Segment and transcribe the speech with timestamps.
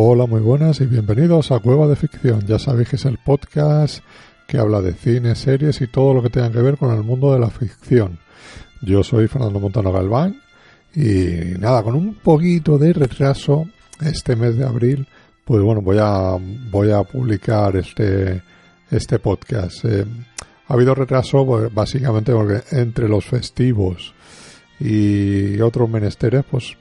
[0.00, 2.46] Hola, muy buenas y bienvenidos a Cueva de Ficción.
[2.46, 3.98] Ya sabéis que es el podcast
[4.46, 7.32] que habla de cine, series y todo lo que tenga que ver con el mundo
[7.32, 8.20] de la ficción.
[8.80, 10.40] Yo soy Fernando Montano Galván
[10.94, 13.66] y nada, con un poquito de retraso
[14.00, 15.04] este mes de abril,
[15.44, 16.38] pues bueno, voy a
[16.70, 18.40] voy a publicar este
[18.92, 19.84] este podcast.
[19.84, 20.06] Eh,
[20.68, 24.14] ha habido retraso pues, básicamente porque entre los festivos
[24.78, 26.76] y otros menesteres, pues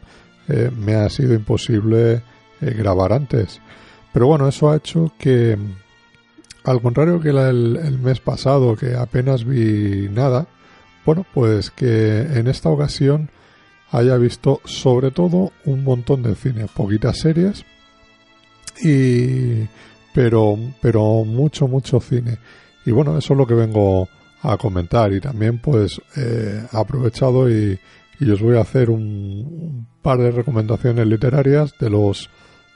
[0.49, 2.21] eh, me ha sido imposible
[2.61, 3.61] eh, grabar antes.
[4.13, 5.57] Pero bueno, eso ha hecho que,
[6.63, 10.47] al contrario que el, mes pasado, que apenas vi nada,
[11.05, 13.29] bueno, pues que en esta ocasión
[13.91, 17.65] haya visto sobre todo un montón de cine, poquitas series
[18.83, 19.67] y
[20.13, 22.37] pero pero mucho mucho cine
[22.85, 24.07] y bueno eso es lo que vengo
[24.41, 27.79] a comentar y también pues eh, aprovechado y,
[28.19, 32.29] y, os voy a hacer un par de recomendaciones literarias de los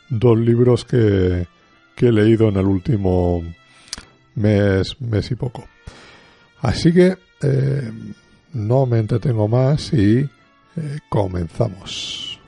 [0.09, 1.47] dos libros que,
[1.97, 3.43] he leído en el último
[4.33, 5.65] mes, mes y poco.
[6.59, 7.91] Así que eh,
[8.53, 10.29] no me entretengo más y eh,
[11.09, 12.39] comenzamos.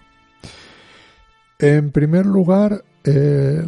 [1.59, 3.64] En primer lugar, eh,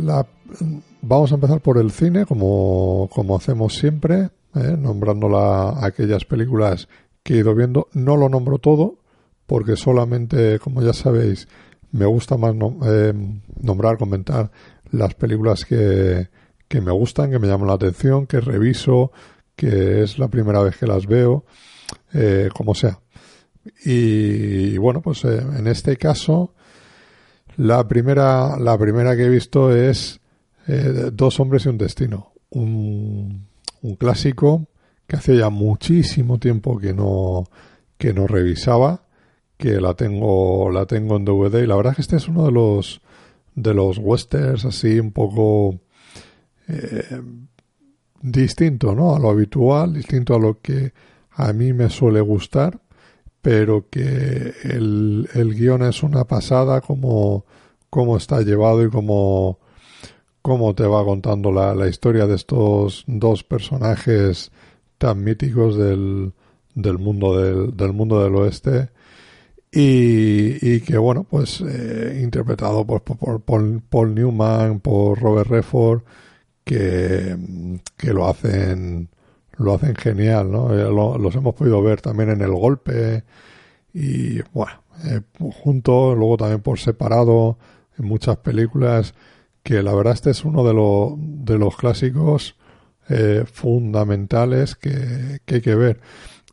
[1.02, 6.88] vamos a empezar por el cine, como, como hacemos siempre, nombrando la, aquellas películas
[7.22, 7.90] que he ido viendo.
[7.94, 8.98] No lo nombro todo,
[9.46, 11.48] porque solamente, como ya sabéis,
[11.92, 12.54] me gusta más
[12.86, 13.14] eh,
[13.62, 14.52] nombrar, comentar
[14.92, 16.30] las películas que,
[16.68, 19.12] que me gustan, que me llaman la atención, que reviso,
[19.56, 21.46] que es la primera vez que las veo,
[22.14, 23.00] eh, como sea.
[23.84, 26.54] Y, bueno, pues eh, en este caso,
[27.58, 30.20] la primera, la primera que he visto es
[31.14, 32.34] Dos hombres y un destino.
[32.50, 33.46] Un,
[33.84, 34.68] un clásico
[35.06, 37.44] que hace ya muchísimo tiempo que no,
[38.00, 39.05] que no revisaba
[39.58, 42.46] que la tengo la tengo en DVD y la verdad es que este es uno
[42.46, 43.02] de los
[43.56, 45.80] de los westerns así un poco
[46.68, 47.22] eh,
[48.22, 49.16] distinto ¿no?
[49.16, 50.94] a lo habitual distinto a lo que
[51.32, 52.80] a mí me suele gustar
[53.46, 57.46] pero que el, el guion es una pasada como,
[58.18, 59.60] está llevado y como,
[60.42, 64.52] como te va contando la, la historia de estos dos personajes
[64.98, 66.34] tan míticos del,
[66.74, 68.90] del mundo del, del mundo del oeste
[69.78, 76.02] y, que bueno pues eh, interpretado pues, por, Paul, Newman por Robert Redford
[76.64, 77.36] que,
[77.98, 79.10] que lo hacen
[79.58, 83.26] lo hacen genial no eh, los hemos podido ver también en el golpe
[83.94, 85.20] y bueno eh,
[85.62, 87.58] juntos luego también por separado
[87.98, 89.14] en muchas películas
[89.62, 92.56] que la verdad este es uno de los de los clásicos
[93.54, 96.02] fundamentales que, que hay que ver.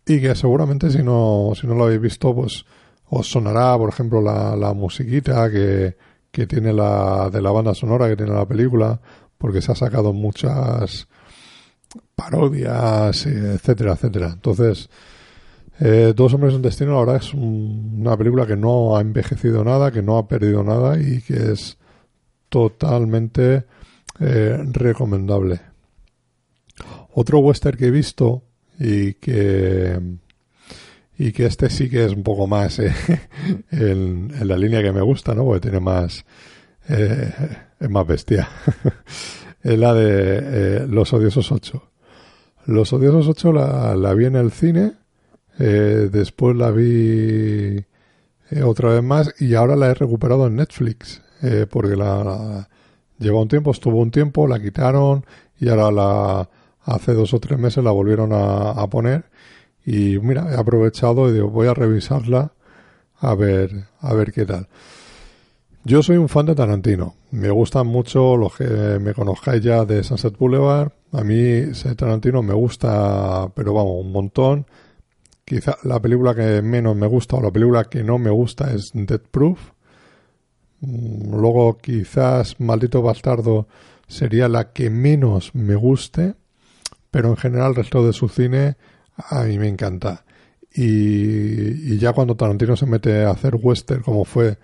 [0.04, 2.66] Y que seguramente si no si no lo habéis visto pues
[3.14, 5.96] os sonará, por ejemplo, la, la musiquita que,
[6.30, 8.98] que tiene la de la banda sonora que tiene la película,
[9.36, 11.08] porque se ha sacado muchas
[12.14, 14.30] parodias, etcétera, etcétera.
[14.32, 14.88] Entonces,
[15.78, 19.90] eh, Dos hombres en destino, la verdad es una película que no ha envejecido nada,
[19.90, 21.76] que no ha perdido nada y que es
[22.48, 23.64] totalmente
[24.20, 25.60] eh, recomendable.
[27.14, 28.42] Otro western que he visto
[28.78, 30.00] y que
[31.22, 32.92] y que este sí que es un poco más eh,
[33.70, 35.44] en, la línea que me gusta, ¿no?
[35.44, 36.24] Porque tiene más...
[36.88, 37.32] Eh,
[37.78, 38.48] es más bestia.
[39.62, 41.90] es la de eh, Los Odiosos 8.
[42.66, 44.94] Los Odiosos 8 la, la vi en el cine,
[45.58, 47.84] después la vi
[48.64, 51.22] otra vez más y ahora la he recuperado en Netflix,
[51.70, 52.68] porque la,
[53.18, 55.24] lleva un tiempo, estuvo un tiempo, la quitaron
[55.58, 56.48] y ahora la
[56.84, 59.24] hace dos o tres meses la volvieron a poner
[59.84, 62.52] y mira, he aprovechado y digo, voy a revisarla
[63.18, 64.68] a ver, a ver qué tal.
[65.84, 67.14] Yo soy un fan de Tarantino.
[67.32, 70.92] Me gustan mucho los que me conozcáis ya de Sunset Boulevard.
[71.12, 74.66] A mí Tarantino me gusta, pero vamos, un montón.
[75.44, 78.92] Quizá la película que menos me gusta o la película que no me gusta es
[78.94, 79.72] Dead Proof.
[80.80, 83.66] Mm, luego quizás Maldito Bastardo
[84.06, 86.34] sería la que menos me guste,
[87.10, 88.76] pero en general el resto de su cine
[89.16, 90.24] a mí me encanta.
[90.74, 94.58] Y, ya cuando Tarantino se mete a hacer western, como fue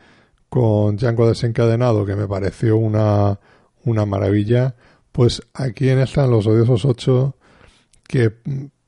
[0.48, 3.38] con Django desencadenado, que me pareció una,
[3.84, 4.74] una maravilla,
[5.12, 7.36] pues aquí en están Los Odiosos 8,
[8.06, 8.32] que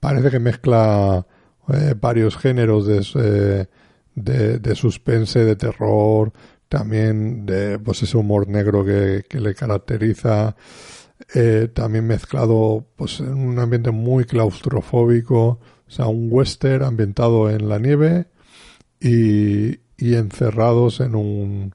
[0.01, 1.27] parece que mezcla
[1.69, 3.69] eh, varios géneros de,
[4.15, 6.33] de, de, suspense, de terror,
[6.69, 10.57] también de pues ese humor negro que, que le caracteriza.
[11.35, 17.69] Eh, también mezclado pues en un ambiente muy claustrofóbico, o sea, un western ambientado en
[17.69, 18.27] la nieve
[19.01, 21.73] y, y encerrados en un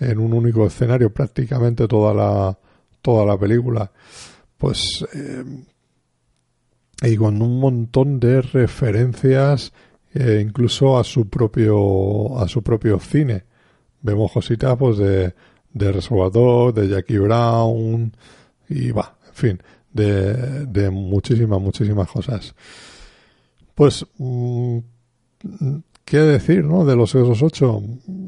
[0.00, 2.58] en un único escenario prácticamente toda la,
[3.02, 3.90] toda la película.
[4.56, 5.44] Pues, eh,
[7.02, 9.72] y con un montón de referencias
[10.14, 13.44] eh, incluso a su propio, a su propio cine.
[14.00, 15.34] Vemos cositas pues de,
[15.72, 18.12] de Reservoir de Jackie Brown
[18.68, 19.62] y va, en fin,
[19.92, 22.54] de, de muchísimas, muchísimas cosas.
[23.74, 24.78] Pues, mm,
[26.04, 26.84] ¿qué decir, no?
[26.84, 27.82] De los esos ocho.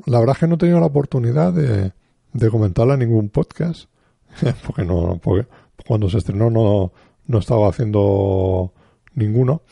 [0.06, 1.92] La verdad es que no he tenido la oportunidad de,
[2.32, 3.88] de comentarla en ningún podcast.
[4.66, 5.48] porque no, porque
[5.86, 6.92] cuando se estrenó no,
[7.26, 8.72] no estaba haciendo
[9.14, 9.62] ninguno.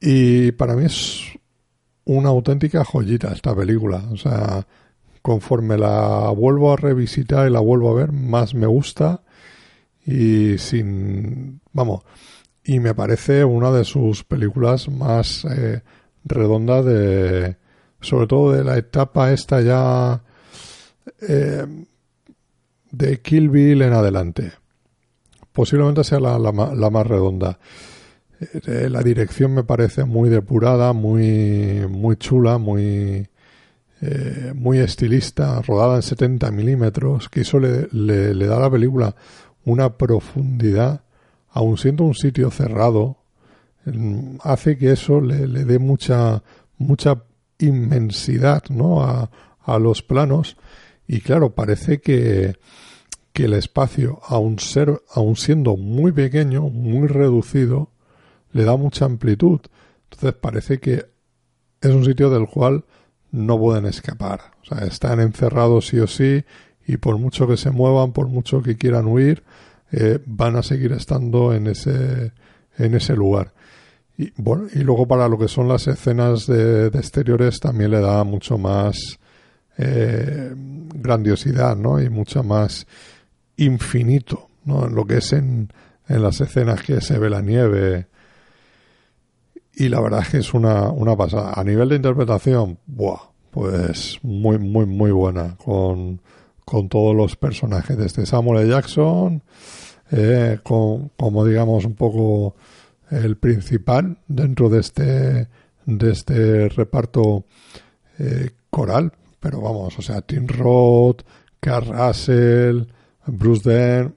[0.00, 1.22] Y para mí es
[2.04, 4.04] una auténtica joyita esta película.
[4.12, 4.66] O sea,
[5.22, 9.23] conforme la vuelvo a revisitar y la vuelvo a ver, más me gusta.
[10.06, 11.60] Y sin.
[11.72, 12.02] Vamos.
[12.64, 15.82] Y me parece una de sus películas más eh,
[16.24, 17.56] redondas de.
[18.00, 20.22] Sobre todo de la etapa esta ya.
[21.20, 21.66] Eh,
[22.90, 24.52] de Kill Bill en adelante.
[25.52, 27.58] Posiblemente sea la, la, la más redonda.
[28.66, 33.28] Eh, la dirección me parece muy depurada, muy, muy chula, muy,
[34.00, 39.14] eh, muy estilista, rodada en 70 milímetros, que eso le, le, da a la película
[39.64, 41.02] una profundidad,
[41.50, 43.18] aun siendo un sitio cerrado,
[44.42, 46.42] hace que eso le, le dé mucha,
[46.78, 47.22] mucha
[47.58, 49.02] inmensidad ¿no?
[49.02, 49.30] a,
[49.62, 50.56] a los planos
[51.06, 52.56] y claro, parece que,
[53.32, 57.90] que el espacio, aun, ser, aun siendo muy pequeño, muy reducido,
[58.52, 59.60] le da mucha amplitud.
[60.04, 61.06] Entonces parece que
[61.80, 62.84] es un sitio del cual
[63.30, 64.52] no pueden escapar.
[64.62, 66.44] O sea, están encerrados sí o sí
[66.86, 69.42] y por mucho que se muevan, por mucho que quieran huir,
[69.92, 72.32] eh, van a seguir estando en ese,
[72.78, 73.52] en ese lugar.
[74.16, 78.22] Y, bueno, y luego para lo que son las escenas de, exteriores también le da
[78.24, 79.18] mucho más
[79.78, 82.00] eh, grandiosidad, ¿no?
[82.00, 82.86] Y mucha más
[83.56, 84.86] infinito, ¿no?
[84.86, 85.72] En lo que es en,
[86.08, 88.06] en las escenas que se ve la nieve,
[89.76, 91.52] y la verdad es que es una, una pasada.
[91.54, 93.18] A nivel de interpretación, buah,
[93.50, 95.56] pues muy, muy, muy buena.
[95.56, 96.20] Con,
[96.64, 98.70] con todos los personajes, desde Samuel L.
[98.70, 99.42] Jackson,
[100.10, 102.56] eh, con, como digamos un poco
[103.10, 105.48] el principal dentro de este,
[105.86, 107.44] de este reparto
[108.18, 109.12] eh, coral.
[109.40, 111.22] Pero vamos, o sea, Tim Roth,
[111.60, 112.84] Carl Russell,
[113.26, 114.14] Bruce Dern,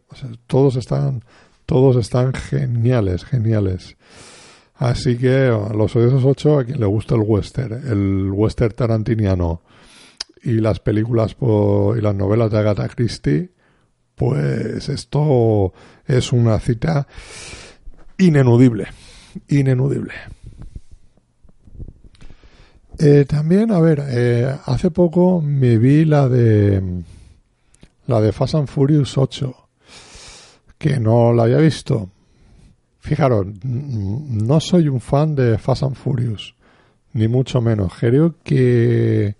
[0.47, 1.23] todos están,
[1.65, 3.97] todos están geniales, geniales.
[4.75, 9.61] Así que a los esos ocho, a quien le gusta el western, el western tarantiniano
[10.43, 13.51] y las películas y las novelas de Agatha Christie,
[14.15, 15.73] pues esto
[16.05, 17.07] es una cita
[18.17, 18.87] inenudible,
[19.47, 20.13] inenudible.
[22.99, 27.03] Eh, también, a ver, eh, hace poco me vi la de
[28.07, 29.55] la de Fast and Furious 8,
[30.77, 32.09] que no la había visto.
[32.99, 36.55] Fijaros, no soy un fan de Fast and Furious,
[37.13, 37.93] ni mucho menos.
[37.99, 39.35] Creo que,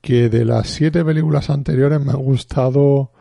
[0.00, 3.12] que de las siete películas anteriores me ha gustado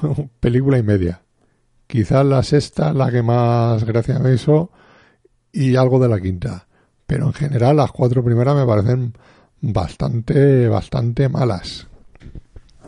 [0.40, 1.22] película y media.
[1.86, 4.70] Quizás la sexta la que más gracia me hizo
[5.52, 6.66] y algo de la quinta.
[7.06, 9.14] Pero en general las cuatro primeras me parecen
[9.60, 11.86] bastante, bastante malas.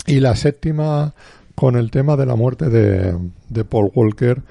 [0.06, 1.14] Y la séptima
[1.54, 3.16] con el tema de la muerte de,
[3.48, 4.42] de Paul Walker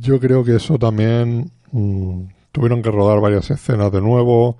[0.00, 4.56] yo creo que eso también mm, tuvieron que rodar varias escenas de nuevo.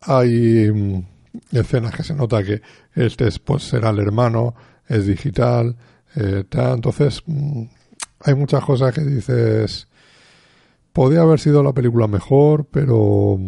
[0.00, 1.04] Hay mm,
[1.52, 2.62] escenas que se nota que
[2.94, 4.54] este pues será el hermano,
[4.88, 5.76] es digital,
[6.16, 7.62] eh, entonces mm,
[8.20, 9.88] hay muchas cosas que dices
[10.92, 13.38] podría haber sido la película mejor, pero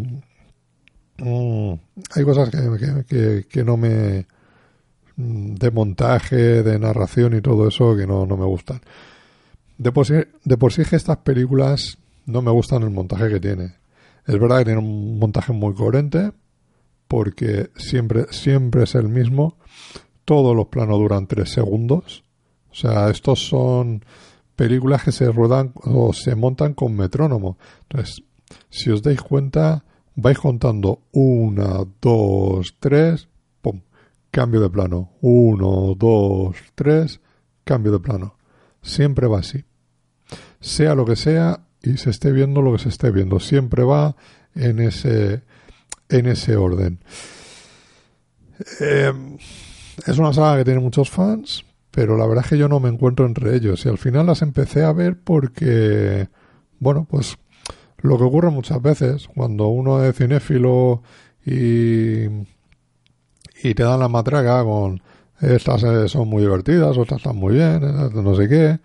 [1.19, 4.27] hay cosas que, que, que, no me
[5.17, 8.81] de montaje, de narración y todo eso que no, no me gustan.
[9.79, 13.41] De por, sí, de por sí que estas películas no me gustan el montaje que
[13.41, 13.75] tiene.
[14.27, 16.33] Es verdad que tiene un montaje muy coherente,
[17.13, 19.59] porque siempre, siempre es el mismo.
[20.25, 22.25] Todos los planos duran tres segundos.
[22.71, 24.03] O sea, estos son
[24.57, 27.59] películas que se ruedan o se montan con metrónomo.
[27.83, 28.25] Entonces,
[28.71, 29.85] si os dais cuenta,
[30.17, 33.29] vais contando una, dos, tres,
[33.61, 33.83] pum,
[34.31, 35.11] cambio de plano.
[35.21, 37.21] Uno, dos, tres,
[37.63, 38.37] cambio de plano.
[38.81, 39.67] Siempre va así
[40.63, 43.41] sea lo que sea y se esté viendo lo que se esté viendo.
[43.41, 44.17] Siempre va
[44.55, 45.43] en ese,
[46.13, 47.01] en ese orden.
[48.81, 49.39] Em,
[50.07, 52.89] es una saga que tiene muchos fans, pero la verdad es que yo no me
[52.89, 53.85] encuentro entre ellos.
[53.85, 56.29] Y al final las empecé a ver porque,
[56.79, 57.37] bueno, pues
[57.99, 61.03] lo que ocurre muchas veces cuando uno es cinéfilo
[61.45, 62.25] y,
[63.63, 65.03] y te dan la matraca con
[65.41, 68.79] estas eh, son muy divertidas, otras están muy bien, eh, no sé qué,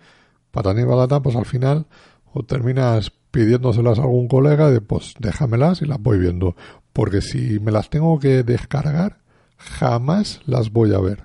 [0.50, 1.86] pataní balata, pues al final
[2.32, 6.56] o terminas pidiéndoselas a algún colega de pues déjamelas y las voy viendo.
[6.98, 9.18] Porque si me las tengo que descargar,
[9.56, 11.22] jamás las voy a ver.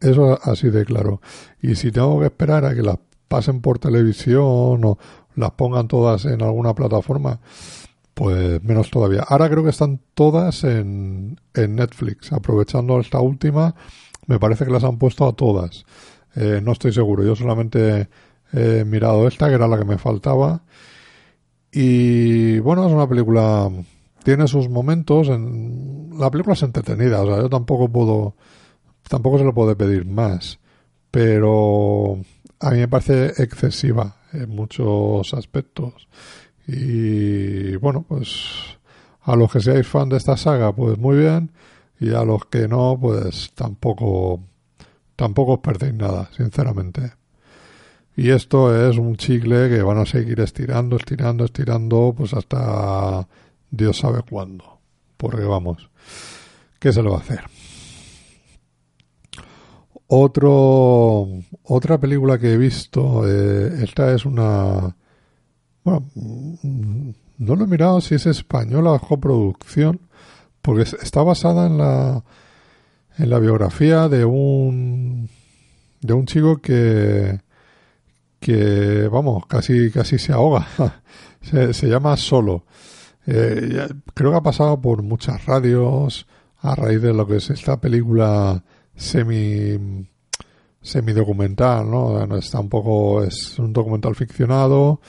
[0.00, 1.20] Eso así de claro.
[1.60, 2.96] Y si tengo que esperar a que las
[3.28, 4.98] pasen por televisión o
[5.34, 7.38] las pongan todas en alguna plataforma,
[8.14, 9.26] pues menos todavía.
[9.28, 12.32] Ahora creo que están todas en, en Netflix.
[12.32, 13.74] Aprovechando esta última,
[14.26, 15.84] me parece que las han puesto a todas.
[16.34, 17.24] Eh, no estoy seguro.
[17.24, 18.08] Yo solamente
[18.54, 20.62] he mirado esta, que era la que me faltaba.
[21.70, 23.70] Y bueno, es una película.
[24.24, 25.28] Tiene sus momentos.
[25.28, 27.22] En, la película es entretenida.
[27.22, 28.34] O sea, yo tampoco puedo.
[29.08, 30.58] Tampoco se le puede pedir más.
[31.10, 32.18] Pero
[32.60, 36.08] a mí me parece excesiva en muchos aspectos.
[36.66, 38.78] Y bueno, pues
[39.22, 41.50] a los que seáis fan de esta saga, pues muy bien.
[41.98, 44.40] Y a los que no, pues tampoco,
[45.16, 47.12] tampoco os perdéis nada, sinceramente.
[48.16, 53.26] Y esto es un chicle que van a seguir estirando, estirando, estirando, pues hasta
[53.70, 54.78] Dios sabe cuándo.
[55.16, 55.90] Porque vamos,
[56.78, 57.42] ¿qué se le va a hacer?
[60.06, 61.28] Otro,
[61.62, 64.96] otra película que he visto, eh, esta es una,
[65.84, 66.04] bueno,
[67.38, 70.00] no lo he mirado si es española o coproducción,
[70.62, 72.24] porque está basada en la,
[73.18, 75.28] en la biografía de un,
[76.00, 77.40] de un chico que,
[78.40, 80.66] que vamos, casi, casi se ahoga.
[81.42, 82.64] se, llama Solo.
[83.26, 86.26] Eh, creo que ha pasado por muchas radios
[86.58, 88.62] a raíz de lo que es esta película
[88.94, 90.06] semi
[90.82, 92.36] semi documental, ¿no?
[92.36, 95.00] Está un poco, es un documental ficcionado,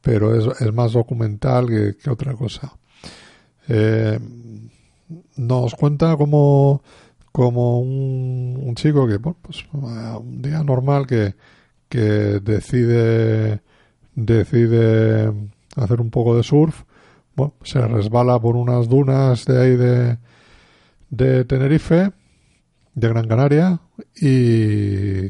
[0.00, 2.72] pero es, es más documental que, otra cosa.
[3.68, 4.18] Eh,
[5.36, 6.82] nos cuenta como,
[7.32, 11.34] como un, un chico que, pues un día normal que,
[11.88, 12.00] que
[12.40, 13.60] decide
[14.14, 15.32] decide
[15.76, 16.82] hacer un poco de surf,
[17.38, 20.18] bueno, se resbala por unas dunas de ahí de,
[21.10, 22.10] de Tenerife,
[22.94, 23.80] de Gran Canaria,
[24.20, 25.26] y,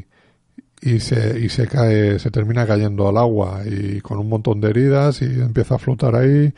[0.81, 4.71] y se, y se cae, se termina cayendo al agua y con un montón de
[4.71, 6.51] heridas y empieza a flotar ahí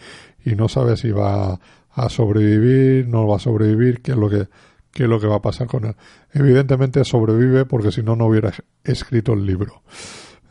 [0.45, 1.59] y no sabe si va
[1.91, 4.47] a sobrevivir, no va a sobrevivir, qué es lo que,
[4.93, 5.95] qué es lo que va a pasar con él.
[6.31, 8.53] Evidentemente sobrevive porque si no, no hubiera
[8.85, 9.83] escrito el libro.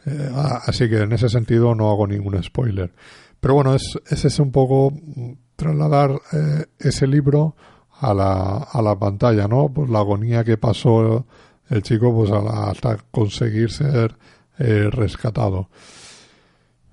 [0.04, 0.30] Eh,
[0.66, 2.92] así que en ese sentido no hago ningún spoiler.
[3.40, 7.56] Pero bueno, es, es ese un poco mm, trasladar eh, ese libro
[8.00, 9.68] a la, a la pantalla, ¿no?
[9.68, 11.26] Pues la agonía que pasó
[11.68, 14.16] el chico pues hasta conseguir ser
[14.58, 15.68] eh, rescatado.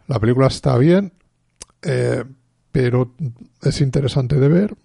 [0.08, 1.14] La película está bien,
[1.82, 2.24] eh,
[2.72, 3.14] pero
[3.62, 4.76] es interesante de ver,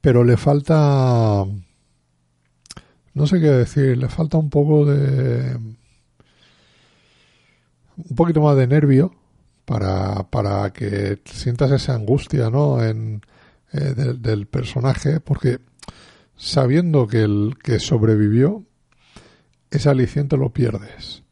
[0.00, 1.44] pero le falta
[3.14, 5.56] no sé qué decir, le falta un poco de
[7.96, 9.12] un poquito más de nervio
[9.68, 12.82] para, para que sientas esa angustia ¿no?
[12.82, 13.20] en,
[13.70, 15.58] eh, del, personaje, porque
[16.36, 18.64] sabiendo que el que sobrevivió,
[19.70, 21.22] ese aliciente lo pierdes.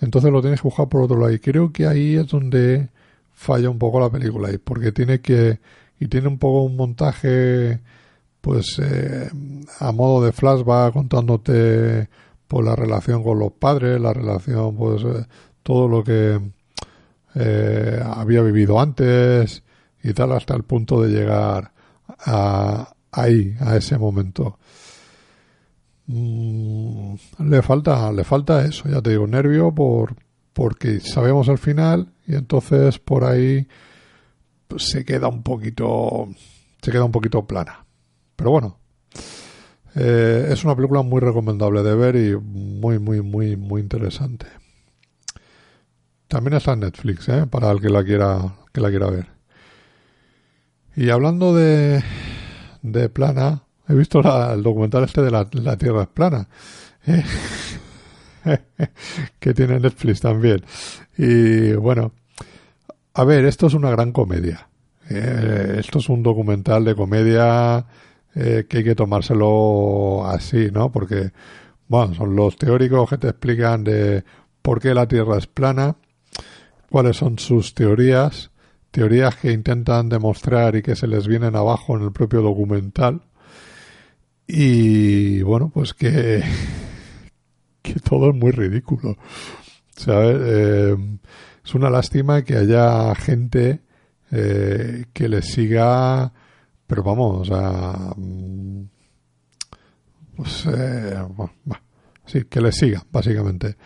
[0.00, 1.32] Entonces lo tienes que buscar por otro lado.
[1.34, 2.88] Y creo que ahí es donde
[3.30, 4.48] falla un poco la película.
[4.64, 5.60] Porque tiene que.
[5.98, 7.80] Y tiene un poco un montaje.
[8.40, 9.28] Pues eh,
[9.80, 12.08] a modo de flash va contándote
[12.48, 15.26] por la relación con los padres, la relación pues eh,
[15.62, 16.40] todo lo que
[17.34, 19.62] eh, había vivido antes
[20.02, 21.72] y tal, hasta el punto de llegar
[22.26, 24.58] a, ahí, a ese momento.
[26.06, 27.14] Mm,
[27.48, 30.16] le falta, le falta eso, ya te digo, nervio por,
[30.52, 33.66] porque sabemos el final y entonces por ahí
[34.66, 36.28] pues, se queda un poquito,
[36.82, 37.84] se queda un poquito plana.
[38.36, 38.78] Pero bueno,
[39.94, 44.46] eh, es una película muy recomendable de ver y muy, muy, muy, muy interesante.
[46.30, 47.44] También está en Netflix, ¿eh?
[47.50, 49.26] para el que la quiera, que la quiera ver.
[50.94, 52.04] Y hablando de,
[52.82, 55.44] de plana, he visto el documental este de la,
[55.76, 56.48] Tierra es plana,
[57.08, 57.24] ¿eh?
[59.40, 60.64] que tiene Netflix también.
[61.18, 62.12] Y bueno,
[63.14, 64.68] a ver, esto es una gran comedia.
[65.08, 65.78] ¿eh?
[65.80, 67.84] esto es un documental de comedia
[68.32, 70.92] que hay que tomárselo así, ¿no?
[70.92, 71.32] Porque,
[71.88, 74.22] bueno, son los teóricos que te explican de
[74.62, 75.96] por qué la Tierra es plana
[76.90, 78.50] cuáles son sus teorías,
[78.90, 83.22] teorías que intentan demostrar y que se les vienen abajo en el propio documental.
[84.46, 86.42] Y bueno, pues que,
[87.82, 89.16] que todo es muy ridículo.
[90.06, 90.96] Eh,
[91.64, 93.80] es una lástima que haya gente
[94.32, 96.32] eh, que les siga,
[96.86, 98.82] pero vamos, o mm,
[100.36, 101.16] pues, eh,
[102.26, 103.76] sí, que le sigan, básicamente.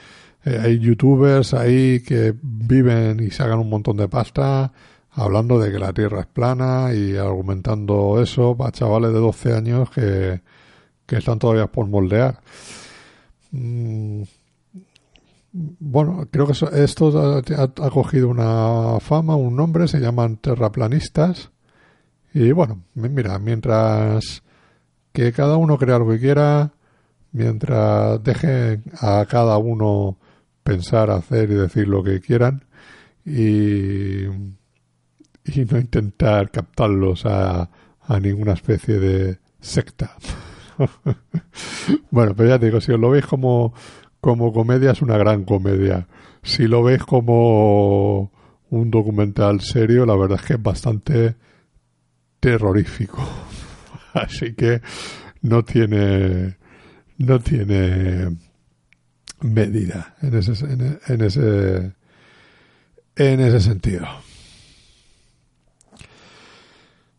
[0.45, 4.73] Eh, hay youtubers ahí que viven y sacan un montón de pasta
[5.11, 9.91] hablando de que la Tierra es plana y argumentando eso para chavales de 12 años
[9.91, 10.43] que,
[11.07, 12.41] que están todavía por moldear.
[13.53, 14.23] Mm,
[15.53, 21.51] bueno, creo que esto ha, cogido una fama, un nombre, se llaman terraplanistas.
[22.33, 24.43] Y bueno, mira, mientras
[25.13, 26.73] que cada uno crea lo que quiera,
[27.31, 30.19] mientras dejen a cada uno
[30.65, 32.65] pensar, hacer y decir lo que quieran
[33.25, 40.17] y, y no intentar captarlos a, a ninguna especie de secta.
[42.11, 43.73] bueno, pero ya te digo, si os lo veis como
[44.25, 46.09] como comedia es una gran comedia.
[46.43, 48.33] Si lo veis como
[48.71, 51.37] un documental serio, la verdad es que es bastante
[52.41, 53.23] terrorífico.
[54.15, 54.81] Así que
[55.43, 56.57] no tiene
[57.19, 58.35] no tiene
[59.45, 60.53] medida en ese
[61.07, 61.93] en, ese
[63.17, 64.07] en ese sentido.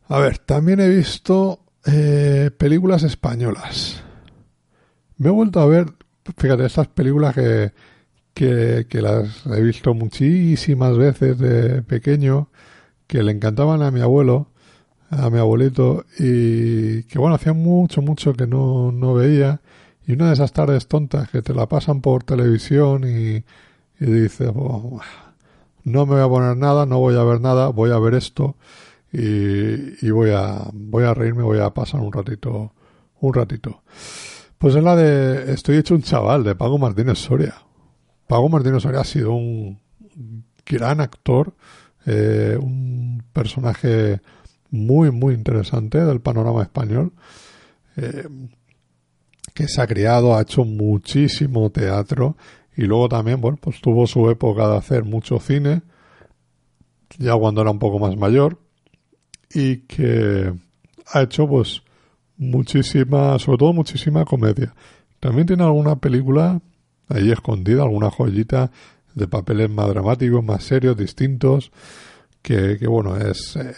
[0.08, 4.04] A ver, también he visto eh, películas españolas.
[5.18, 5.86] Me he vuelto a ver
[6.38, 7.72] fíjate, estas películas que,
[8.34, 12.50] que, las he visto muchísimas veces de pequeño,
[13.08, 14.50] que le encantaban a mi abuelo,
[15.10, 19.62] a mi abuelito, y que bueno, hacía mucho, mucho que no, no veía,
[20.08, 23.44] y una de esas tardes tontas que te la pasan por televisión y,
[24.00, 28.00] y dices, no me voy a poner nada, no voy a ver nada, voy a
[28.00, 28.56] ver esto,
[29.12, 32.74] y, y voy a, voy a reírme, voy a pasar un ratito,
[33.20, 33.84] un ratito.
[34.58, 37.56] Pues es la de Estoy hecho un chaval, de Pago Martínez Soria.
[38.28, 39.80] Pago Martínez Soria ha sido un
[40.66, 41.54] gran actor,
[42.06, 44.22] eh, un personaje
[44.72, 47.14] muy, muy interesante del panorama español,
[47.98, 48.28] eh,
[49.56, 52.36] que se ha criado, ha hecho muchísimo teatro
[52.76, 55.82] y luego también, bueno, pues tuvo su época de hacer mucho cine,
[57.18, 58.60] ya cuando era un poco más mayor,
[59.54, 60.54] y que
[61.14, 61.82] ha hecho pues
[62.38, 64.76] muchísima, sobre todo muchísima comedia.
[65.22, 66.62] También tiene alguna película
[67.08, 68.72] ahí escondida, alguna joyita
[69.14, 71.72] de papeles más dramáticos, más serios, distintos,
[72.42, 73.74] que, bueno, es eh,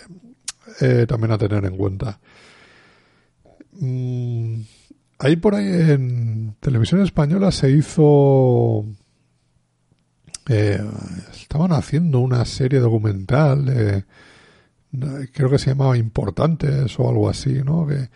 [0.81, 2.19] eh, también a tener en cuenta.
[3.73, 4.61] Mm,
[5.19, 8.85] ahí por ahí en televisión española se hizo...
[10.49, 10.81] Eh,
[11.33, 14.05] estaban haciendo una serie documental,
[15.33, 17.85] creo que se llamaba Importantes o algo así, ¿no?
[17.85, 18.09] Que,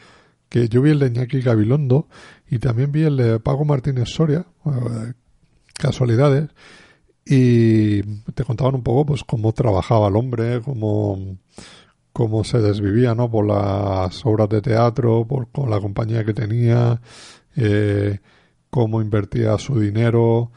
[0.51, 2.09] que yo vi el de Iñaki Gabilondo
[2.49, 5.13] y también vi el de Pago Martínez Soria, eh,
[5.73, 6.49] casualidades,
[7.25, 8.01] y
[8.33, 11.37] te contaban un poco pues cómo trabajaba el hombre, cómo,
[12.13, 13.29] cómo se desvivía ¿no?
[13.29, 17.01] por las obras de teatro, por con la compañía que tenía,
[17.55, 18.19] eh,
[18.69, 20.51] cómo invertía su dinero,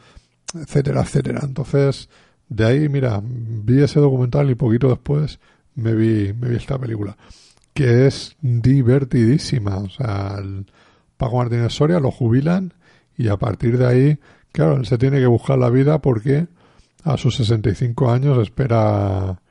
[0.53, 1.41] etcétera, etcétera.
[1.43, 2.09] Entonces,
[2.49, 5.39] de ahí, mira, vi ese documental y poquito después
[5.75, 7.17] me vi, me vi esta película
[7.75, 9.77] que es divertidísima.
[9.77, 10.37] O sea,
[11.17, 12.73] Paco Martínez Soria lo jubilan
[13.17, 14.19] y a partir de ahí,
[14.51, 16.47] claro, él se tiene que buscar la vida porque
[17.03, 19.41] a sus 65 años espera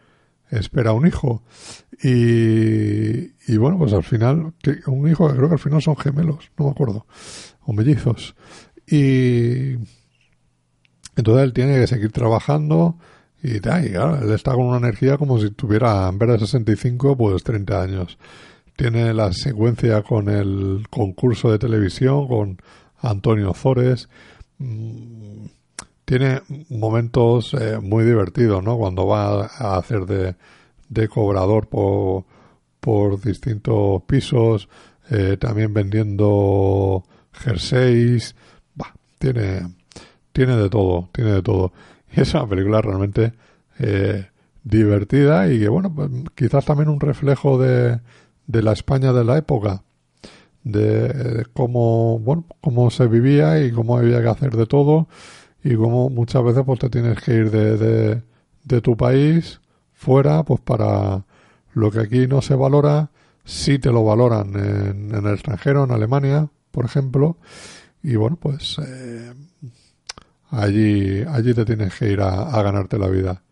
[0.50, 1.42] espera un hijo.
[2.02, 6.50] Y, y bueno, pues al final, que, un hijo creo que al final son gemelos,
[6.58, 7.06] no me acuerdo,
[7.62, 8.34] o mellizos.
[8.86, 9.74] Y
[11.16, 12.98] entonces él tiene que seguir trabajando
[13.42, 17.44] y, claro, él está con una energía como si tuviera, en vez de 65, pues
[17.44, 18.18] 30 años.
[18.74, 22.62] Tiene la secuencia con el concurso de televisión, con
[22.96, 24.08] Antonio Zores.
[24.56, 25.44] Mm,
[26.04, 28.76] tiene momentos eh, muy divertidos, ¿no?
[28.76, 30.36] Cuando va a hacer de,
[30.88, 32.24] de cobrador por,
[32.80, 34.68] por distintos pisos,
[35.10, 38.34] eh, también vendiendo jerseys.
[38.74, 39.74] Bah, tiene,
[40.32, 41.72] tiene de todo, tiene de todo.
[42.14, 43.32] Y es una película realmente
[43.78, 44.28] eh,
[44.62, 48.00] divertida y que, bueno, pues, quizás también un reflejo de,
[48.46, 49.82] de la España de la época,
[50.62, 55.08] de cómo, bueno, cómo se vivía y cómo había que hacer de todo
[55.64, 58.22] y cómo muchas veces pues te tienes que ir de,
[58.64, 59.60] de, tu país
[59.94, 61.24] fuera pues para
[61.72, 63.10] lo que aquí no se valora,
[63.44, 67.38] sí te lo valoran en, en el extranjero, en Alemania, por ejemplo,
[68.02, 69.32] y bueno, pues eh,
[70.50, 73.42] allí, allí te tienes que ir a, ganarte la vida.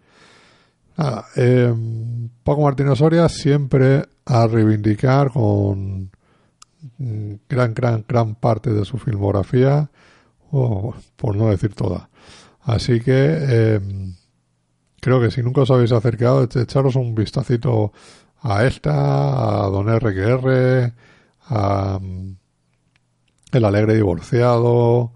[1.36, 1.74] eh,
[2.44, 6.10] Paco Martínez Soria siempre a reivindicar con
[7.48, 9.88] gran, gran, gran parte de su filmografía,
[10.52, 12.10] o por no decir toda.
[12.62, 14.14] Así que em,
[15.00, 17.92] creo que si nunca os habéis acercado, echaros un vistacito
[18.42, 20.92] a esta, a Don RQR,
[21.48, 22.00] a,
[23.52, 25.12] El alegre divorciado,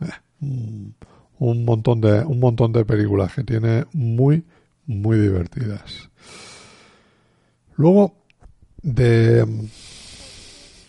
[0.00, 0.06] eh,
[0.40, 4.44] un montón de un montón de películas que tiene muy
[4.86, 6.10] muy divertidas.
[7.76, 8.14] Luego
[8.82, 9.46] de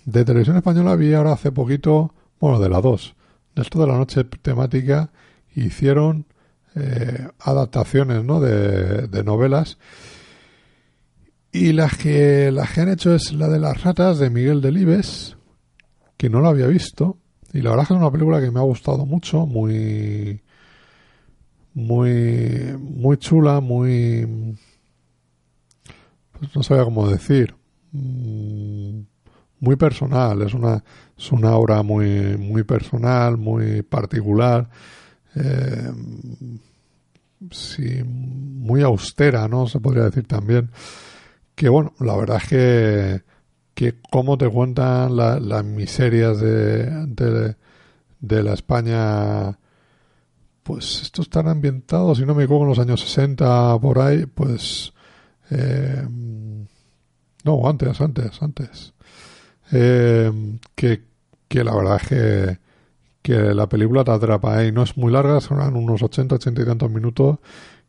[0.06, 3.16] de televisión española vi ahora hace poquito, bueno, de la 2,
[3.56, 5.12] de esto de la noche temática
[5.56, 6.26] hicieron
[6.76, 8.40] eh, adaptaciones, ¿no?
[8.40, 9.78] de, novelas
[11.52, 15.36] y las que, las que han hecho es la de las ratas de Miguel Delibes,
[16.16, 17.18] que no la había visto.
[17.52, 20.42] Y la verdad es que es una película que me ha gustado mucho, muy,
[21.74, 24.56] muy, muy chula, muy,
[26.40, 27.54] pues no sabía cómo decir,
[27.92, 29.02] mm,
[29.62, 30.42] muy personal.
[30.42, 30.84] Es una,
[31.18, 34.70] es una obra muy, muy personal, muy particular.
[35.36, 35.92] Eh,
[37.52, 39.68] sí, muy austera, ¿no?
[39.68, 40.70] Se podría decir también
[41.56, 43.24] que bueno, la verdad es que,
[43.74, 47.56] que cómo te cuentan las miserias de,
[48.20, 49.60] de, la España,
[50.64, 54.94] pues esto están ambientado, si no me equivoco, en los años 60 por ahí, pues...
[55.52, 56.08] Eh,
[57.44, 58.94] no, antes, antes, antes.
[59.72, 60.32] Eh,
[60.76, 61.04] que,
[61.48, 62.60] que la verdad es que,
[63.22, 64.72] que la película te atrapa ahí.
[64.72, 67.40] No es muy larga, son unos 80, 80 y tantos minutos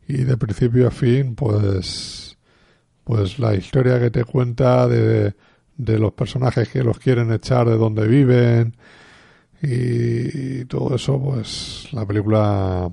[0.07, 2.37] y de principio a fin, pues
[3.03, 5.33] pues la historia que te cuenta de,
[5.77, 8.75] de los personajes que los quieren echar de donde viven
[9.61, 12.89] y, todo eso pues la película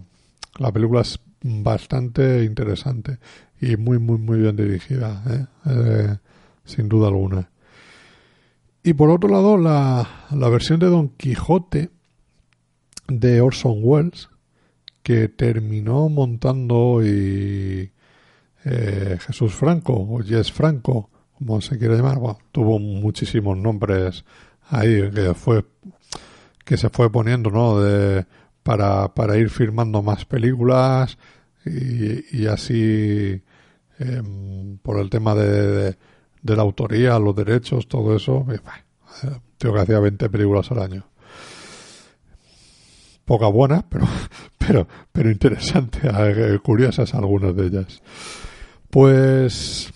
[0.58, 3.18] la película es bastante interesante
[3.60, 5.46] y muy muy muy bien dirigida ¿eh?
[5.66, 6.16] Eh,
[6.64, 7.50] sin duda alguna
[8.82, 11.90] y por otro lado la, la versión de Don Quijote
[13.08, 14.28] de Orson Welles
[15.02, 17.90] que terminó montando y
[18.64, 22.18] eh, Jesús Franco o Jess Franco, como se quiere llamar,
[22.52, 24.24] tuvo muchísimos nombres
[24.68, 25.64] ahí que fue
[26.64, 27.80] que se fue poniendo, ¿no?
[27.80, 28.26] De,
[28.62, 31.18] para, para ir firmando más películas
[31.64, 33.42] y, así
[33.98, 35.96] em, por el tema de,
[36.42, 38.46] la autoría, los derechos, todo eso.
[39.58, 41.06] tengo que hacía 20 películas al año.
[43.24, 44.06] Pocas buenas, pero,
[44.58, 48.02] pero, pero interesantes, eh, curiosas algunas de ellas.
[48.90, 49.92] Pues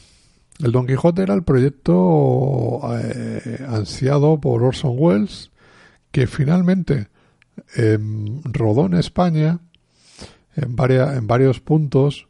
[0.60, 5.50] el Don Quijote era el proyecto eh, ansiado por Orson Welles,
[6.12, 7.08] que finalmente
[8.44, 9.60] rodó en España
[10.56, 12.28] en, en varios puntos,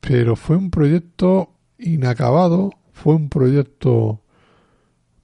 [0.00, 4.22] pero fue un proyecto inacabado, fue un proyecto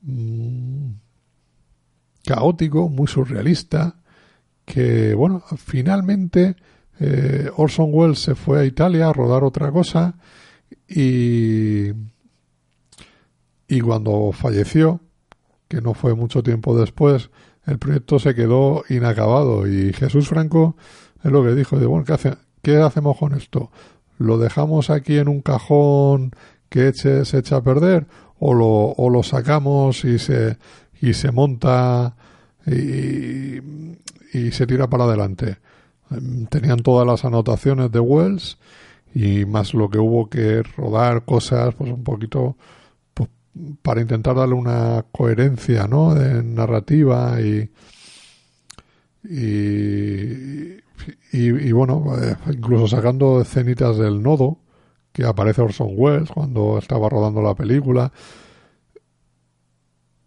[0.03, 0.91] mm,
[2.23, 3.97] caótico, muy surrealista,
[4.67, 6.55] que bueno, finalmente
[7.01, 10.17] eh, Orson Welles se fue a Italia a rodar otra cosa
[10.87, 11.89] y,
[13.67, 15.01] y cuando falleció,
[15.67, 17.31] que no fue mucho tiempo después,
[17.65, 20.77] el proyecto se quedó inacabado y Jesús Franco
[21.25, 23.71] es lo que dijo, de bueno, ¿qué, ¿qué hacemos con esto?
[24.19, 26.33] ¿Lo dejamos aquí en un cajón
[26.73, 28.07] que se echa a perder
[28.39, 30.57] o lo, o lo sacamos y se,
[31.03, 32.17] y se monta
[32.67, 33.61] y,
[34.33, 35.59] y se tira para adelante?
[36.49, 38.59] Tenían todas las anotaciones de Wells
[39.15, 42.57] y más lo que hubo que rodar cosas pues un poquito
[43.13, 43.29] pues,
[43.83, 46.15] para intentar darle una coherencia ¿no?
[46.15, 47.71] de narrativa y
[49.25, 50.79] y,
[51.33, 54.59] y, bueno eh, incluso sacando escenitas del nodo
[55.13, 58.13] que aparece Orson Welles cuando estaba rodando la película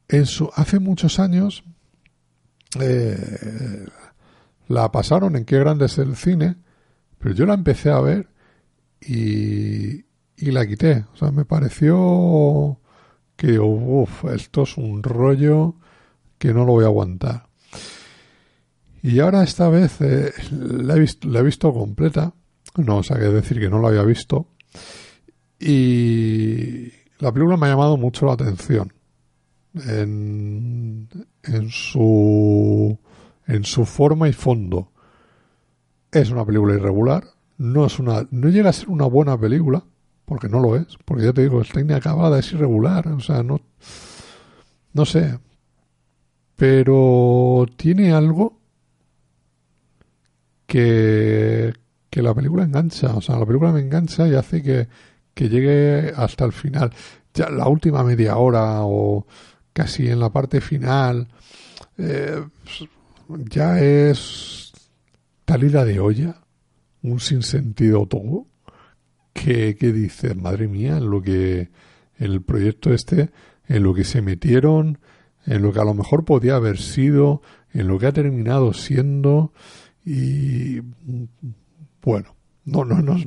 [0.08, 1.64] en su, hace muchos años
[2.80, 3.86] eh,
[4.68, 6.58] la pasaron en qué grande es el cine
[7.26, 8.28] pero yo la empecé a ver
[9.02, 10.06] y,
[10.38, 11.06] y la quité.
[11.14, 12.80] O sea, me pareció
[13.36, 15.76] que, uff, esto es un rollo
[16.38, 17.48] que no lo voy a aguantar.
[19.02, 22.34] Y ahora esta vez eh, la, he visto, la he visto completa.
[22.78, 24.48] No, o sea, que decir que no la había visto.
[25.60, 28.94] Y la película me ha llamado mucho la atención.
[29.74, 31.10] En,
[31.44, 32.98] en su
[33.48, 34.92] en su forma y fondo.
[36.12, 37.26] Es una película irregular,
[37.58, 39.84] no es una, no llega a ser una buena película,
[40.26, 43.62] porque no lo es, porque ya te digo, está inacabada, es irregular, o sea, no,
[44.94, 45.38] no sé,
[46.56, 48.60] pero tiene algo
[50.66, 51.74] que,
[52.16, 54.88] que la película engancha, o sea, la película me engancha y hace que,
[55.34, 56.94] que llegue hasta el final,
[57.34, 59.28] ya la última media hora o
[59.74, 61.28] casi en la parte final,
[61.98, 62.42] eh,
[63.28, 64.72] ya es
[65.44, 66.38] talida de olla
[67.02, 68.48] un sinsentido todo
[69.34, 71.68] que, que dices, madre mía, en lo que
[72.18, 73.30] el proyecto este,
[73.68, 75.00] en lo que se metieron,
[75.46, 77.42] en lo que a lo mejor podía haber sido,
[77.74, 79.52] en lo que ha terminado siendo
[80.06, 80.80] y
[82.06, 83.18] bueno, no, no, no,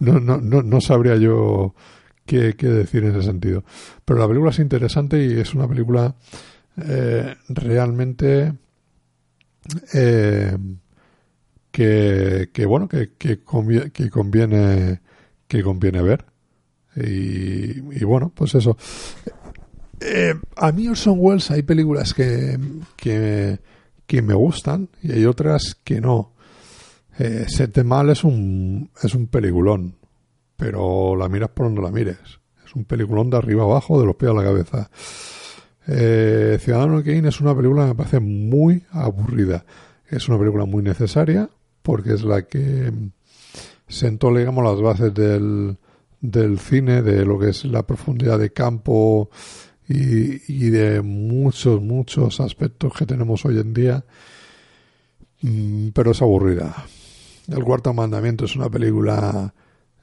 [0.00, 1.74] no, no, no, no sabría yo
[2.26, 3.64] qué, decir en ese sentido.
[4.04, 6.14] Pero la película es interesante y es una película
[6.76, 8.52] eh, realmente
[9.94, 10.56] eh,
[11.70, 15.00] que, que, bueno, que, que, conviene, que conviene
[15.52, 16.24] que conviene ver.
[16.96, 18.78] Y, y bueno, pues eso.
[20.00, 22.58] Eh, a mí Orson Welles hay películas que,
[22.96, 23.58] que,
[24.22, 26.31] me gustan y hay otras que no.
[27.18, 29.96] Eh, Sete Mal es un, es un peliculón,
[30.56, 32.18] pero la miras por donde la mires.
[32.64, 34.90] Es un peliculón de arriba abajo, de los pies a la cabeza.
[35.86, 39.64] Eh, Ciudadano Kane es una película que me parece muy aburrida.
[40.08, 41.48] Es una película muy necesaria
[41.82, 42.92] porque es la que
[43.88, 45.76] sentó, digamos, las bases del,
[46.20, 49.30] del cine, de lo que es la profundidad de campo
[49.88, 54.04] y, de muchos, muchos aspectos que tenemos hoy en día,
[55.42, 56.74] mm, pero es aburrida.
[57.48, 59.52] El cuarto mandamiento es una película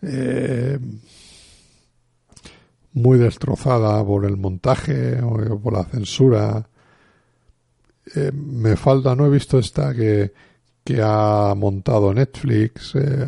[0.01, 0.79] eh,
[2.93, 6.67] muy destrozada por el montaje o por la censura.
[8.15, 10.33] Eh, me falta, no he visto esta que,
[10.83, 12.95] que ha montado Netflix.
[12.95, 13.27] Eh,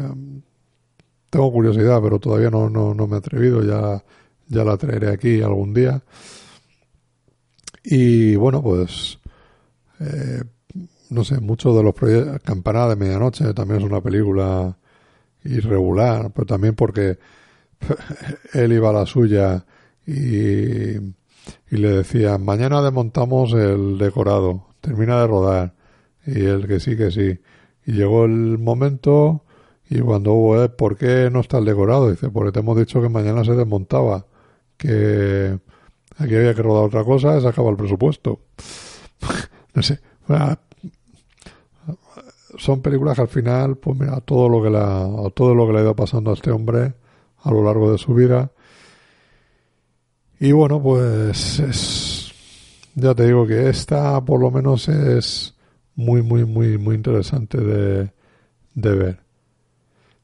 [1.29, 3.63] tengo curiosidad, pero todavía no, no, no me he atrevido.
[3.63, 4.03] Ya,
[4.47, 6.01] ya la traeré aquí algún día.
[7.83, 9.17] Y bueno, pues
[9.99, 10.43] eh,
[11.11, 14.77] no sé, muchos de los proyectos, Campanada de Medianoche también es una película
[15.43, 17.19] irregular, pero también porque
[18.53, 19.65] él iba a la suya
[20.05, 21.01] y, y
[21.69, 25.73] le decía, mañana desmontamos el decorado, termina de rodar.
[26.25, 27.39] Y él que sí, que sí.
[27.85, 29.43] Y llegó el momento
[29.89, 32.09] y cuando hubo, ¿por qué no está el decorado?
[32.09, 34.25] Dice, porque te hemos dicho que mañana se desmontaba,
[34.77, 35.59] que
[36.21, 38.41] Aquí había que rodar otra cosa, se acaba el presupuesto.
[39.73, 39.99] no sé.
[42.57, 45.79] Son películas que al final, pues mira, todo lo que la, todo lo que le
[45.79, 46.93] ha ido pasando a este hombre
[47.43, 48.51] a lo largo de su vida.
[50.39, 52.33] Y bueno, pues es,
[52.95, 55.55] ya te digo que esta por lo menos es
[55.95, 58.11] muy, muy, muy, muy interesante de,
[58.73, 59.19] de ver.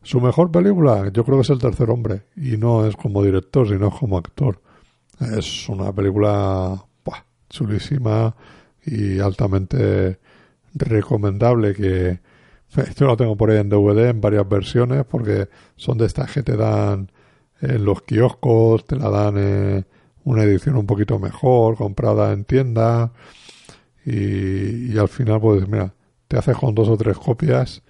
[0.01, 3.67] Su mejor película, yo creo que es El Tercer Hombre, y no es como director,
[3.67, 4.61] sino como actor.
[5.19, 6.83] Es una película
[7.49, 8.35] chulísima
[8.85, 10.19] y altamente
[10.79, 12.19] recomendable que
[12.95, 16.43] yo la tengo por ahí en DVD en varias versiones porque son de estas que
[16.43, 17.11] te dan
[17.61, 19.85] en los kioscos, te la dan en
[20.23, 23.11] una edición un poquito mejor, comprada en tienda
[24.05, 25.93] y, al final pues mira,
[26.27, 27.81] te haces con dos o tres copias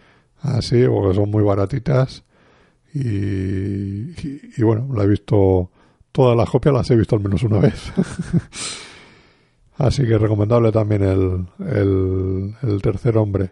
[0.41, 2.23] así porque son muy baratitas
[2.93, 4.11] y,
[4.57, 5.69] y bueno, la he visto
[6.17, 7.93] Todas las copias las he visto al menos una vez.
[9.77, 11.45] Así que recomendable también el,
[12.61, 13.51] el, tercer hombre.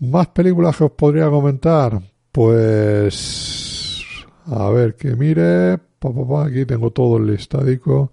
[0.00, 2.00] Más películas que os podría comentar.
[2.30, 4.26] Pues.
[4.46, 5.72] A ver, que mire.
[5.72, 8.12] aquí tengo todo el listadico.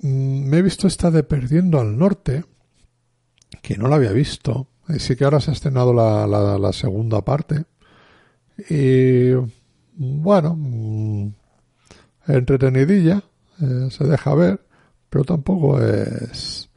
[0.00, 2.44] Mm, me he visto esta de Perdiendo al Norte.
[3.60, 4.68] Que no la había visto.
[4.86, 7.64] Así que ahora se ha estrenado la, la, la segunda parte.
[8.70, 9.32] Y
[9.96, 11.28] bueno, mm,
[12.28, 13.22] entretenidilla,
[13.60, 14.60] eh, se deja ver,
[15.08, 16.68] pero tampoco es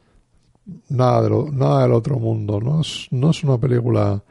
[0.89, 2.59] nada, de lo, nada del otro mundo.
[2.59, 4.23] No es, no es una película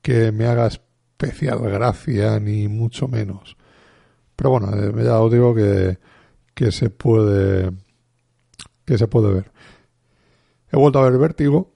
[0.00, 3.56] que me haga especial gracia, ni mucho menos.
[4.36, 5.98] Pero bueno, eh, ya os digo que,
[6.54, 7.70] que se puede
[8.84, 9.52] que se puede ver.
[10.70, 11.72] He vuelto a ver Vértigo.